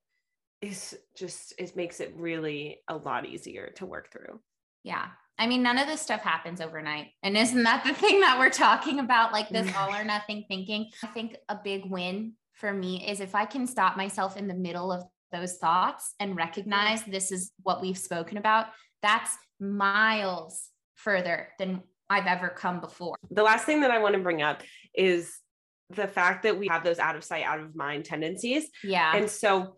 is 0.63 0.97
just 1.17 1.53
it 1.59 1.77
makes 1.77 2.01
it 2.01 2.15
really 2.17 2.79
a 2.89 2.97
lot 2.97 3.27
easier 3.27 3.73
to 3.77 3.85
work 3.85 4.11
through 4.13 4.41
yeah. 4.87 5.09
I 5.37 5.49
mean, 5.49 5.65
none 5.65 5.79
of 5.79 5.89
this 5.89 6.01
stuff 6.01 6.23
happens 6.23 6.61
overnight. 6.61 7.09
And 7.25 7.37
isn't 7.37 7.65
that 7.65 7.85
the 7.85 7.93
thing 7.93 8.21
that 8.21 8.39
we're 8.39 8.51
talking 8.51 9.01
about? 9.01 9.33
Like 9.33 9.49
this 9.49 9.67
mm. 9.67 9.77
all 9.77 9.93
or 9.93 10.05
nothing 10.05 10.45
thinking. 10.49 10.91
I 11.03 11.09
think 11.09 11.37
a 11.49 11.59
big 11.63 11.91
win 11.91 12.35
for 12.57 12.73
me 12.73 13.07
is 13.07 13.21
if 13.21 13.35
I 13.35 13.45
can 13.45 13.67
stop 13.67 13.97
myself 13.97 14.37
in 14.37 14.49
the 14.49 14.55
middle 14.55 14.91
of 14.91 15.05
those 15.33 15.57
thoughts 15.59 16.15
and 16.21 16.37
recognize 16.37 17.03
this 17.05 17.31
is 17.31 17.53
what 17.63 17.81
we've 17.81 17.99
spoken 17.99 18.39
about, 18.39 18.67
that's 19.03 19.37
miles 19.61 20.69
further 20.95 21.49
than 21.59 21.83
I've 22.09 22.27
ever 22.27 22.49
come 22.49 22.81
before. 22.81 23.17
The 23.31 23.43
last 23.43 23.67
thing 23.67 23.81
that 23.83 23.91
I 23.91 23.99
want 23.99 24.15
to 24.15 24.21
bring 24.21 24.43
up 24.43 24.63
is 24.95 25.39
the 25.91 26.09
fact 26.09 26.43
that 26.45 26.59
we 26.59 26.69
have 26.69 26.83
those 26.83 26.99
out 26.99 27.17
of 27.17 27.25
sight, 27.25 27.45
out 27.45 27.61
of 27.61 27.77
mind 27.77 28.05
tendencies. 28.05 28.69
Yeah. 28.83 29.15
And 29.15 29.31
so 29.31 29.77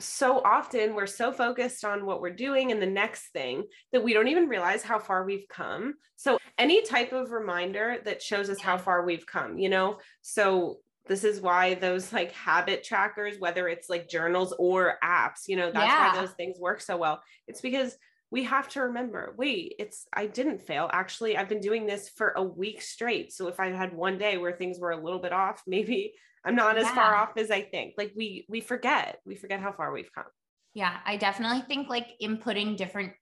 so 0.00 0.40
often 0.44 0.94
we're 0.94 1.06
so 1.06 1.30
focused 1.30 1.84
on 1.84 2.06
what 2.06 2.20
we're 2.20 2.34
doing 2.34 2.72
and 2.72 2.80
the 2.80 2.86
next 2.86 3.28
thing 3.32 3.64
that 3.92 4.02
we 4.02 4.12
don't 4.12 4.28
even 4.28 4.48
realize 4.48 4.82
how 4.82 4.98
far 4.98 5.24
we've 5.24 5.46
come. 5.48 5.94
So, 6.16 6.38
any 6.58 6.82
type 6.82 7.12
of 7.12 7.30
reminder 7.30 7.98
that 8.04 8.22
shows 8.22 8.50
us 8.50 8.60
how 8.60 8.78
far 8.78 9.04
we've 9.04 9.26
come, 9.26 9.58
you 9.58 9.68
know? 9.68 9.98
So, 10.22 10.78
this 11.10 11.24
is 11.24 11.40
why 11.40 11.74
those 11.74 12.12
like 12.12 12.30
habit 12.30 12.84
trackers, 12.84 13.40
whether 13.40 13.66
it's 13.66 13.90
like 13.90 14.08
journals 14.08 14.54
or 14.60 14.94
apps, 15.02 15.48
you 15.48 15.56
know, 15.56 15.72
that's 15.72 15.84
yeah. 15.84 16.14
why 16.14 16.20
those 16.20 16.30
things 16.34 16.56
work 16.60 16.80
so 16.80 16.96
well. 16.96 17.20
It's 17.48 17.60
because 17.60 17.96
we 18.30 18.44
have 18.44 18.68
to 18.68 18.82
remember 18.82 19.34
wait, 19.36 19.74
it's, 19.80 20.06
I 20.12 20.28
didn't 20.28 20.62
fail. 20.62 20.88
Actually, 20.92 21.36
I've 21.36 21.48
been 21.48 21.60
doing 21.60 21.84
this 21.84 22.08
for 22.08 22.32
a 22.36 22.44
week 22.44 22.80
straight. 22.80 23.32
So, 23.32 23.48
if 23.48 23.58
I 23.58 23.72
had 23.72 23.92
one 23.92 24.18
day 24.18 24.38
where 24.38 24.52
things 24.52 24.78
were 24.78 24.92
a 24.92 25.02
little 25.02 25.18
bit 25.18 25.32
off, 25.32 25.64
maybe 25.66 26.14
I'm 26.44 26.54
not 26.54 26.78
as 26.78 26.84
yeah. 26.84 26.94
far 26.94 27.16
off 27.16 27.36
as 27.36 27.50
I 27.50 27.62
think. 27.62 27.94
Like 27.98 28.12
we 28.16 28.46
we 28.48 28.60
forget. 28.60 29.18
We 29.26 29.34
forget 29.34 29.58
how 29.58 29.72
far 29.72 29.92
we've 29.92 30.14
come. 30.14 30.26
Yeah, 30.74 30.96
I 31.04 31.16
definitely 31.16 31.62
think 31.62 31.88
like 31.88 32.06
inputting 32.22 32.76
different 32.76 33.14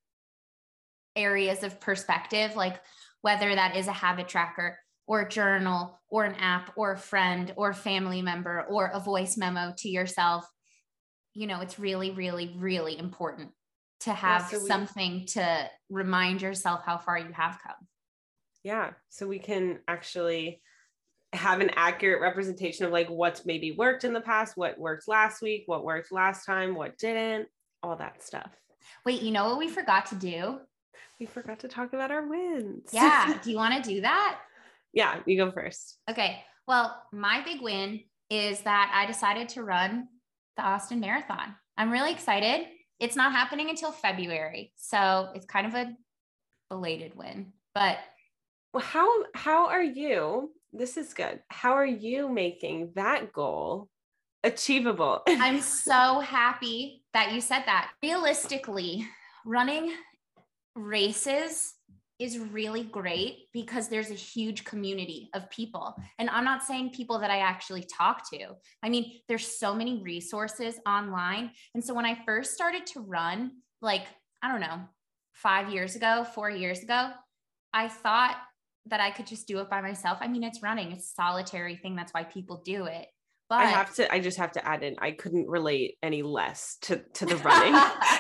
areas 1.16 1.62
of 1.62 1.80
perspective, 1.80 2.54
like 2.54 2.78
whether 3.22 3.54
that 3.54 3.76
is 3.76 3.88
a 3.88 3.92
habit 3.92 4.28
tracker 4.28 4.78
or 5.08 5.22
a 5.22 5.28
journal 5.28 5.98
or 6.10 6.24
an 6.24 6.34
app 6.34 6.70
or 6.76 6.92
a 6.92 6.98
friend 6.98 7.52
or 7.56 7.70
a 7.70 7.74
family 7.74 8.20
member 8.20 8.62
or 8.68 8.90
a 8.92 9.00
voice 9.00 9.38
memo 9.38 9.72
to 9.78 9.88
yourself, 9.88 10.46
you 11.32 11.46
know, 11.46 11.60
it's 11.60 11.78
really, 11.78 12.10
really, 12.10 12.54
really 12.58 12.96
important 12.96 13.50
to 14.00 14.12
have 14.12 14.42
yeah, 14.42 14.58
so 14.58 14.62
we, 14.62 14.68
something 14.68 15.26
to 15.26 15.70
remind 15.88 16.42
yourself 16.42 16.82
how 16.84 16.98
far 16.98 17.18
you 17.18 17.32
have 17.32 17.58
come. 17.66 17.88
Yeah. 18.62 18.90
So 19.08 19.26
we 19.26 19.38
can 19.38 19.78
actually 19.88 20.60
have 21.32 21.60
an 21.60 21.70
accurate 21.74 22.20
representation 22.20 22.84
of 22.84 22.92
like 22.92 23.08
what's 23.08 23.46
maybe 23.46 23.72
worked 23.72 24.04
in 24.04 24.12
the 24.12 24.20
past, 24.20 24.56
what 24.56 24.78
worked 24.78 25.08
last 25.08 25.40
week, 25.40 25.64
what 25.66 25.84
worked 25.84 26.12
last 26.12 26.44
time, 26.44 26.74
what 26.74 26.98
didn't, 26.98 27.48
all 27.82 27.96
that 27.96 28.22
stuff. 28.22 28.50
Wait, 29.06 29.22
you 29.22 29.30
know 29.30 29.48
what 29.48 29.58
we 29.58 29.68
forgot 29.68 30.06
to 30.06 30.16
do? 30.16 30.60
We 31.18 31.24
forgot 31.24 31.60
to 31.60 31.68
talk 31.68 31.94
about 31.94 32.10
our 32.10 32.26
wins. 32.26 32.90
Yeah. 32.92 33.38
do 33.42 33.50
you 33.50 33.56
want 33.56 33.82
to 33.82 33.90
do 33.90 34.02
that? 34.02 34.38
Yeah, 34.92 35.20
you 35.26 35.36
go 35.36 35.50
first. 35.50 35.98
Okay. 36.10 36.42
Well, 36.66 37.02
my 37.12 37.42
big 37.44 37.60
win 37.60 38.00
is 38.30 38.60
that 38.60 38.92
I 38.94 39.06
decided 39.06 39.48
to 39.50 39.62
run 39.62 40.08
the 40.56 40.62
Austin 40.62 41.00
Marathon. 41.00 41.54
I'm 41.76 41.90
really 41.90 42.12
excited. 42.12 42.66
It's 43.00 43.16
not 43.16 43.32
happening 43.32 43.70
until 43.70 43.92
February. 43.92 44.72
So 44.76 45.30
it's 45.34 45.46
kind 45.46 45.66
of 45.66 45.74
a 45.74 45.94
belated 46.68 47.14
win. 47.16 47.52
But 47.74 47.98
well, 48.72 48.82
how 48.82 49.08
how 49.34 49.66
are 49.68 49.82
you 49.82 50.50
this 50.72 50.96
is 50.96 51.14
good. 51.14 51.40
How 51.48 51.72
are 51.72 51.86
you 51.86 52.28
making 52.28 52.92
that 52.94 53.32
goal 53.32 53.88
achievable? 54.44 55.22
I'm 55.28 55.60
so 55.60 56.20
happy 56.20 57.02
that 57.14 57.32
you 57.32 57.40
said 57.40 57.62
that. 57.66 57.90
Realistically, 58.02 59.06
running 59.44 59.92
races 60.74 61.74
is 62.18 62.38
really 62.38 62.82
great 62.82 63.46
because 63.52 63.88
there's 63.88 64.10
a 64.10 64.14
huge 64.14 64.64
community 64.64 65.30
of 65.34 65.48
people. 65.50 65.94
And 66.18 66.28
I'm 66.30 66.44
not 66.44 66.64
saying 66.64 66.90
people 66.90 67.18
that 67.20 67.30
I 67.30 67.38
actually 67.38 67.86
talk 67.96 68.28
to. 68.30 68.54
I 68.82 68.88
mean, 68.88 69.20
there's 69.28 69.46
so 69.46 69.74
many 69.74 70.02
resources 70.02 70.80
online. 70.86 71.52
And 71.74 71.84
so 71.84 71.94
when 71.94 72.04
I 72.04 72.18
first 72.26 72.54
started 72.54 72.86
to 72.86 73.00
run, 73.00 73.52
like, 73.80 74.06
I 74.42 74.50
don't 74.50 74.60
know, 74.60 74.80
five 75.32 75.72
years 75.72 75.94
ago, 75.94 76.26
four 76.34 76.50
years 76.50 76.82
ago, 76.82 77.10
I 77.72 77.88
thought 77.88 78.36
that 78.86 79.00
I 79.00 79.10
could 79.10 79.26
just 79.26 79.46
do 79.46 79.60
it 79.60 79.70
by 79.70 79.80
myself. 79.80 80.18
I 80.20 80.28
mean, 80.28 80.42
it's 80.42 80.62
running, 80.62 80.92
it's 80.92 81.10
a 81.10 81.14
solitary 81.14 81.76
thing. 81.76 81.94
That's 81.94 82.12
why 82.12 82.24
people 82.24 82.62
do 82.64 82.86
it. 82.86 83.06
But 83.48 83.60
I 83.60 83.64
have 83.66 83.94
to, 83.94 84.12
I 84.12 84.20
just 84.20 84.36
have 84.36 84.52
to 84.52 84.66
add 84.66 84.82
in, 84.82 84.96
I 84.98 85.12
couldn't 85.12 85.48
relate 85.48 85.96
any 86.02 86.22
less 86.22 86.76
to, 86.82 87.02
to 87.14 87.24
the 87.24 87.36
running, 87.36 87.72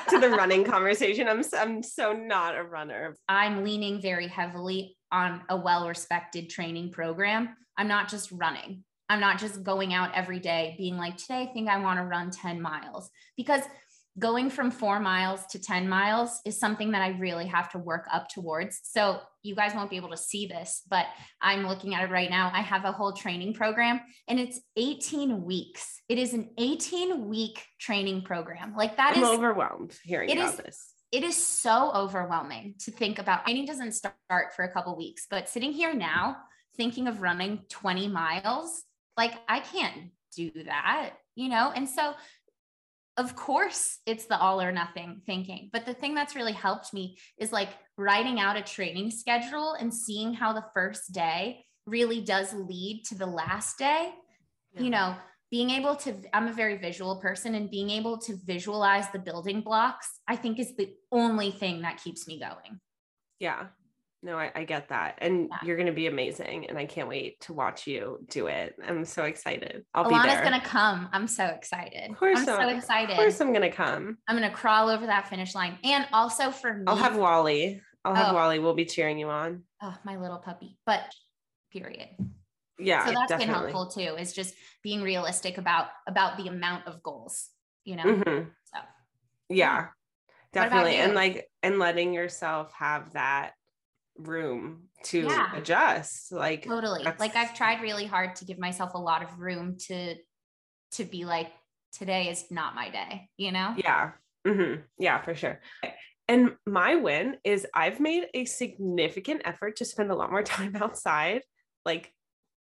to 0.08 0.18
the 0.18 0.30
running 0.36 0.64
conversation. 0.64 1.28
I'm, 1.28 1.42
I'm 1.54 1.82
so 1.82 2.14
not 2.14 2.56
a 2.56 2.62
runner. 2.62 3.14
I'm 3.28 3.62
leaning 3.62 4.00
very 4.00 4.26
heavily 4.26 4.96
on 5.12 5.42
a 5.50 5.56
well-respected 5.56 6.48
training 6.48 6.92
program. 6.92 7.54
I'm 7.76 7.88
not 7.88 8.08
just 8.08 8.32
running. 8.32 8.84
I'm 9.10 9.20
not 9.20 9.38
just 9.38 9.62
going 9.62 9.92
out 9.94 10.14
every 10.14 10.38
day 10.38 10.74
being 10.78 10.96
like, 10.96 11.16
today 11.16 11.42
I 11.42 11.52
think 11.52 11.68
I 11.68 11.78
want 11.78 11.98
to 11.98 12.04
run 12.04 12.30
10 12.30 12.60
miles 12.60 13.10
because 13.36 13.62
going 14.18 14.50
from 14.50 14.70
four 14.70 14.98
miles 14.98 15.46
to 15.46 15.58
10 15.58 15.88
miles 15.88 16.40
is 16.44 16.58
something 16.58 16.92
that 16.92 17.02
I 17.02 17.10
really 17.18 17.46
have 17.46 17.70
to 17.72 17.78
work 17.78 18.06
up 18.12 18.28
towards. 18.28 18.80
So 18.84 19.20
you 19.42 19.54
guys 19.54 19.74
won't 19.74 19.90
be 19.90 19.96
able 19.96 20.10
to 20.10 20.16
see 20.16 20.46
this, 20.46 20.82
but 20.88 21.06
I'm 21.40 21.66
looking 21.66 21.94
at 21.94 22.02
it 22.02 22.10
right 22.10 22.30
now. 22.30 22.50
I 22.52 22.60
have 22.60 22.84
a 22.84 22.92
whole 22.92 23.12
training 23.12 23.54
program 23.54 24.00
and 24.26 24.40
it's 24.40 24.60
18 24.76 25.44
weeks. 25.44 26.00
It 26.08 26.18
is 26.18 26.34
an 26.34 26.50
18 26.58 27.28
week 27.28 27.64
training 27.78 28.22
program. 28.22 28.74
Like 28.76 28.96
that 28.96 29.16
I'm 29.16 29.22
is 29.22 29.28
overwhelmed 29.28 29.96
hearing 30.02 30.32
about 30.32 30.54
is, 30.54 30.56
this. 30.56 30.94
It 31.12 31.22
is 31.22 31.36
so 31.36 31.92
overwhelming 31.94 32.74
to 32.80 32.90
think 32.90 33.18
about. 33.18 33.44
Training 33.44 33.66
doesn't 33.66 33.92
start 33.92 34.16
for 34.54 34.64
a 34.64 34.72
couple 34.72 34.96
weeks, 34.96 35.26
but 35.30 35.48
sitting 35.48 35.72
here 35.72 35.94
now 35.94 36.38
thinking 36.76 37.08
of 37.08 37.22
running 37.22 37.60
20 37.70 38.08
miles, 38.08 38.84
like 39.16 39.34
I 39.48 39.60
can't 39.60 40.10
do 40.36 40.50
that, 40.64 41.10
you 41.34 41.48
know? 41.48 41.72
And 41.74 41.88
so 41.88 42.14
of 43.18 43.36
course 43.36 43.98
it's 44.06 44.26
the 44.26 44.38
all 44.38 44.62
or 44.62 44.72
nothing 44.72 45.20
thinking. 45.26 45.68
But 45.72 45.84
the 45.84 45.92
thing 45.92 46.14
that's 46.14 46.36
really 46.36 46.52
helped 46.52 46.94
me 46.94 47.18
is 47.36 47.52
like 47.52 47.70
writing 47.98 48.40
out 48.40 48.56
a 48.56 48.62
training 48.62 49.10
schedule 49.10 49.74
and 49.74 49.92
seeing 49.92 50.32
how 50.32 50.52
the 50.52 50.64
first 50.72 51.12
day 51.12 51.64
really 51.86 52.20
does 52.20 52.54
lead 52.54 53.02
to 53.08 53.16
the 53.16 53.26
last 53.26 53.76
day. 53.76 54.12
Yeah. 54.74 54.82
you 54.82 54.90
know 54.90 55.16
being 55.50 55.70
able 55.70 55.96
to 55.96 56.14
i'm 56.34 56.46
a 56.46 56.52
very 56.52 56.76
visual 56.76 57.16
person 57.16 57.54
and 57.54 57.70
being 57.70 57.88
able 57.88 58.18
to 58.18 58.36
visualize 58.44 59.08
the 59.10 59.18
building 59.18 59.62
blocks 59.62 60.20
i 60.28 60.36
think 60.36 60.58
is 60.58 60.76
the 60.76 60.92
only 61.10 61.50
thing 61.50 61.80
that 61.82 62.02
keeps 62.02 62.28
me 62.28 62.38
going. 62.38 62.78
Yeah 63.40 63.68
no, 64.22 64.36
I, 64.36 64.50
I 64.54 64.64
get 64.64 64.88
that. 64.88 65.18
And 65.18 65.48
yeah. 65.48 65.58
you're 65.64 65.76
going 65.76 65.86
to 65.86 65.92
be 65.92 66.08
amazing. 66.08 66.66
And 66.68 66.76
I 66.76 66.86
can't 66.86 67.08
wait 67.08 67.40
to 67.42 67.52
watch 67.52 67.86
you 67.86 68.18
do 68.28 68.48
it. 68.48 68.74
I'm 68.84 69.04
so 69.04 69.24
excited. 69.24 69.84
I'll 69.94 70.04
Alana's 70.04 70.22
be 70.22 70.28
there. 70.28 70.42
going 70.42 70.60
to 70.60 70.66
come. 70.66 71.08
I'm 71.12 71.28
so 71.28 71.46
excited. 71.46 72.10
Of 72.10 72.16
course 72.16 72.40
I'm 72.40 72.44
so, 72.44 72.56
so 72.56 72.68
excited. 72.68 73.10
Of 73.10 73.16
course 73.16 73.40
I'm 73.40 73.52
going 73.52 73.62
to 73.62 73.70
come. 73.70 74.18
I'm 74.26 74.36
going 74.36 74.48
to 74.48 74.54
crawl 74.54 74.88
over 74.88 75.06
that 75.06 75.28
finish 75.28 75.54
line. 75.54 75.78
And 75.84 76.06
also 76.12 76.50
for 76.50 76.74
me. 76.74 76.84
I'll 76.86 76.96
have 76.96 77.16
Wally. 77.16 77.80
I'll 78.04 78.14
have 78.14 78.32
oh. 78.32 78.34
Wally. 78.34 78.58
We'll 78.58 78.74
be 78.74 78.86
cheering 78.86 79.18
you 79.18 79.28
on. 79.28 79.62
Oh, 79.82 79.94
my 80.04 80.16
little 80.16 80.38
puppy. 80.38 80.76
But 80.84 81.02
period. 81.72 82.08
Yeah. 82.78 83.06
So 83.06 83.12
that's 83.12 83.28
definitely. 83.28 83.46
been 83.46 83.54
helpful 83.54 83.86
too, 83.86 84.16
is 84.18 84.32
just 84.32 84.54
being 84.82 85.02
realistic 85.02 85.58
about 85.58 85.88
about 86.06 86.36
the 86.36 86.48
amount 86.48 86.86
of 86.86 87.02
goals, 87.02 87.48
you 87.84 87.96
know? 87.96 88.04
Mm-hmm. 88.04 88.48
So 88.64 88.80
yeah. 89.48 89.88
Definitely. 90.52 90.96
And 90.96 91.14
like 91.14 91.48
and 91.62 91.78
letting 91.78 92.14
yourself 92.14 92.72
have 92.72 93.12
that 93.12 93.52
room 94.18 94.88
to 95.04 95.20
yeah. 95.20 95.54
adjust 95.56 96.32
like 96.32 96.64
totally. 96.64 97.04
Like 97.04 97.36
i've 97.36 97.54
tried 97.54 97.80
really 97.82 98.06
hard 98.06 98.36
to 98.36 98.44
give 98.44 98.58
myself 98.58 98.94
a 98.94 98.98
lot 98.98 99.22
of 99.22 99.38
room 99.38 99.76
to 99.86 100.16
to 100.92 101.04
be 101.04 101.24
like 101.24 101.52
today 101.92 102.28
is 102.28 102.50
not 102.50 102.74
my 102.74 102.90
day 102.90 103.28
you 103.36 103.52
know? 103.52 103.74
Yeah. 103.76 104.12
Mm-hmm. 104.46 104.82
yeah 104.98 105.20
for 105.22 105.34
sure. 105.34 105.60
And 106.26 106.56
my 106.66 106.96
win 106.96 107.36
is 107.44 107.66
i've 107.74 108.00
made 108.00 108.24
a 108.34 108.44
significant 108.44 109.42
effort 109.44 109.76
to 109.76 109.84
spend 109.84 110.10
a 110.10 110.14
lot 110.14 110.30
more 110.30 110.42
time 110.56 110.76
outside 110.76 111.42
like 111.84 112.12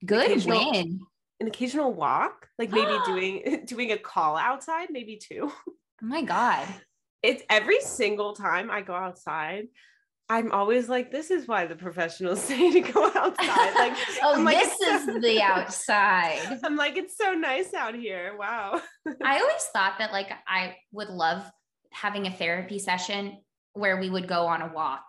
good 0.05 0.45
win. 0.45 0.99
an 1.39 1.47
occasional 1.47 1.93
walk 1.93 2.47
like 2.59 2.71
maybe 2.71 2.95
doing 3.05 3.63
doing 3.65 3.91
a 3.91 3.97
call 3.97 4.37
outside 4.37 4.89
maybe 4.91 5.17
two. 5.17 5.51
Oh 6.03 6.05
my 6.05 6.21
god. 6.21 6.67
It's 7.23 7.43
every 7.49 7.79
single 7.81 8.33
time 8.33 8.69
i 8.71 8.81
go 8.81 8.93
outside 8.93 9.67
I'm 10.31 10.53
always 10.53 10.87
like, 10.87 11.11
this 11.11 11.29
is 11.29 11.45
why 11.45 11.65
the 11.65 11.75
professionals 11.75 12.41
say 12.45 12.71
to 12.71 12.79
go 12.79 13.11
outside. 13.13 13.73
Like, 13.75 13.97
oh, 14.23 14.41
like, 14.41 14.57
this 14.57 14.79
is 14.79 15.05
so- 15.05 15.19
the 15.19 15.41
outside. 15.43 16.59
I'm 16.63 16.77
like, 16.77 16.95
it's 16.95 17.17
so 17.17 17.33
nice 17.33 17.73
out 17.73 17.95
here. 17.95 18.37
Wow. 18.39 18.81
I 19.21 19.39
always 19.39 19.63
thought 19.73 19.95
that 19.99 20.13
like 20.13 20.31
I 20.47 20.77
would 20.93 21.09
love 21.09 21.43
having 21.91 22.27
a 22.27 22.31
therapy 22.31 22.79
session 22.79 23.39
where 23.73 23.99
we 23.99 24.09
would 24.09 24.29
go 24.29 24.45
on 24.45 24.61
a 24.61 24.71
walk. 24.73 25.03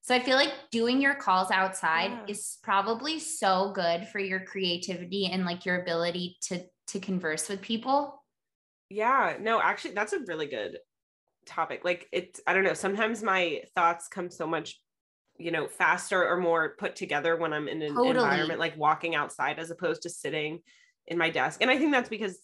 So 0.00 0.14
I 0.14 0.20
feel 0.20 0.36
like 0.36 0.54
doing 0.70 1.02
your 1.02 1.16
calls 1.16 1.50
outside 1.50 2.12
yeah. 2.12 2.24
is 2.26 2.56
probably 2.62 3.18
so 3.18 3.72
good 3.74 4.08
for 4.08 4.20
your 4.20 4.40
creativity 4.40 5.26
and 5.26 5.44
like 5.44 5.66
your 5.66 5.82
ability 5.82 6.38
to 6.44 6.62
to 6.88 7.00
converse 7.00 7.48
with 7.48 7.60
people. 7.60 8.24
Yeah, 8.88 9.36
no, 9.38 9.60
actually 9.60 9.94
that's 9.94 10.14
a 10.14 10.20
really 10.20 10.46
good 10.46 10.78
topic 11.46 11.82
like 11.84 12.08
it's 12.12 12.40
i 12.46 12.52
don't 12.52 12.64
know 12.64 12.74
sometimes 12.74 13.22
my 13.22 13.60
thoughts 13.74 14.08
come 14.08 14.30
so 14.30 14.46
much 14.46 14.80
you 15.38 15.50
know 15.50 15.66
faster 15.68 16.26
or 16.26 16.36
more 16.36 16.74
put 16.78 16.96
together 16.96 17.36
when 17.36 17.52
i'm 17.52 17.68
in 17.68 17.82
an 17.82 17.94
totally. 17.94 18.10
environment 18.10 18.58
like 18.58 18.76
walking 18.76 19.14
outside 19.14 19.58
as 19.58 19.70
opposed 19.70 20.02
to 20.02 20.10
sitting 20.10 20.60
in 21.06 21.18
my 21.18 21.30
desk. 21.30 21.62
And 21.62 21.70
i 21.70 21.78
think 21.78 21.92
that's 21.92 22.08
because 22.08 22.38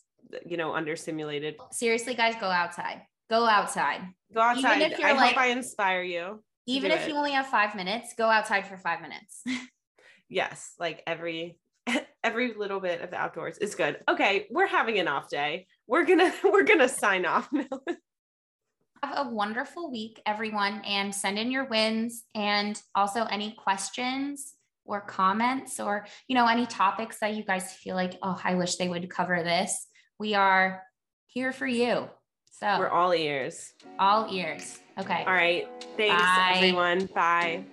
you 0.47 0.57
know 0.57 0.71
understimulated 0.71 1.57
seriously 1.73 2.15
guys 2.15 2.35
go 2.41 2.47
outside. 2.47 3.03
Go 3.31 3.47
outside. 3.47 4.03
Go 4.35 4.41
outside. 4.41 4.77
even 4.77 4.93
if 4.93 4.99
you're 4.99 5.09
i 5.09 5.13
like, 5.13 5.35
hope 5.35 5.39
i 5.39 5.47
inspire 5.47 6.03
you 6.03 6.43
even 6.67 6.91
if 6.91 7.03
it. 7.03 7.09
you 7.09 7.17
only 7.17 7.33
have 7.33 7.47
five 7.47 7.75
minutes 7.75 8.15
go 8.17 8.29
outside 8.29 8.67
for 8.67 8.77
five 8.77 9.01
minutes. 9.01 9.43
Yes 10.29 10.73
like 10.81 11.03
every 11.07 11.59
every 12.25 12.55
little 12.55 12.81
bit 12.81 13.03
of 13.03 13.11
the 13.11 13.17
outdoors 13.17 13.59
is 13.59 13.75
good. 13.75 13.99
Okay 14.09 14.47
we're 14.51 14.67
having 14.67 14.99
an 14.99 15.07
off 15.07 15.29
day. 15.29 15.67
We're 15.87 16.07
gonna 16.07 16.33
we're 16.45 16.63
gonna 16.63 16.89
sign 16.89 17.27
off 17.27 17.51
have 19.03 19.27
a 19.27 19.31
wonderful 19.31 19.91
week, 19.91 20.21
everyone, 20.27 20.83
and 20.87 21.15
send 21.15 21.39
in 21.39 21.51
your 21.51 21.65
wins 21.65 22.25
and 22.35 22.81
also 22.95 23.25
any 23.25 23.53
questions 23.53 24.55
or 24.85 25.01
comments 25.01 25.79
or 25.79 26.07
you 26.27 26.35
know 26.35 26.47
any 26.47 26.67
topics 26.67 27.19
that 27.21 27.35
you 27.35 27.45
guys 27.45 27.73
feel 27.73 27.95
like 27.95 28.19
oh 28.25 28.37
i 28.43 28.57
wish 28.57 28.77
they 28.77 28.89
would 28.89 29.09
cover 29.09 29.43
this. 29.43 29.87
We 30.19 30.35
are 30.35 30.83
here 31.27 31.53
for 31.53 31.67
you. 31.67 32.09
So 32.51 32.79
we're 32.79 32.89
all 32.89 33.13
ears. 33.13 33.73
All 33.99 34.29
ears. 34.33 34.79
Okay. 34.99 35.25
All 35.27 35.33
right. 35.33 35.67
Thanks 35.97 36.23
Bye. 36.23 36.53
everyone. 36.57 37.07
Bye 37.07 37.65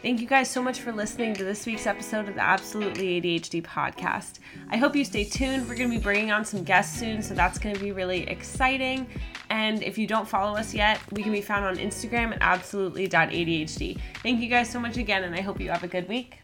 Thank 0.00 0.20
you 0.20 0.28
guys 0.28 0.48
so 0.48 0.62
much 0.62 0.80
for 0.80 0.92
listening 0.92 1.34
to 1.34 1.44
this 1.44 1.66
week's 1.66 1.84
episode 1.84 2.28
of 2.28 2.36
the 2.36 2.40
Absolutely 2.40 3.20
ADHD 3.20 3.60
podcast. 3.64 4.38
I 4.70 4.76
hope 4.76 4.94
you 4.94 5.04
stay 5.04 5.24
tuned. 5.24 5.68
We're 5.68 5.74
going 5.74 5.90
to 5.90 5.96
be 5.96 6.00
bringing 6.00 6.30
on 6.30 6.44
some 6.44 6.62
guests 6.62 7.00
soon, 7.00 7.20
so 7.20 7.34
that's 7.34 7.58
going 7.58 7.74
to 7.74 7.80
be 7.80 7.90
really 7.90 8.22
exciting. 8.28 9.08
And 9.50 9.82
if 9.82 9.98
you 9.98 10.06
don't 10.06 10.28
follow 10.28 10.56
us 10.56 10.72
yet, 10.72 11.00
we 11.10 11.24
can 11.24 11.32
be 11.32 11.40
found 11.40 11.64
on 11.64 11.76
Instagram 11.78 12.32
at 12.32 12.38
absolutely.adhd. 12.40 14.00
Thank 14.22 14.40
you 14.40 14.48
guys 14.48 14.70
so 14.70 14.78
much 14.78 14.98
again, 14.98 15.24
and 15.24 15.34
I 15.34 15.40
hope 15.40 15.60
you 15.60 15.68
have 15.70 15.82
a 15.82 15.88
good 15.88 16.08
week. 16.08 16.38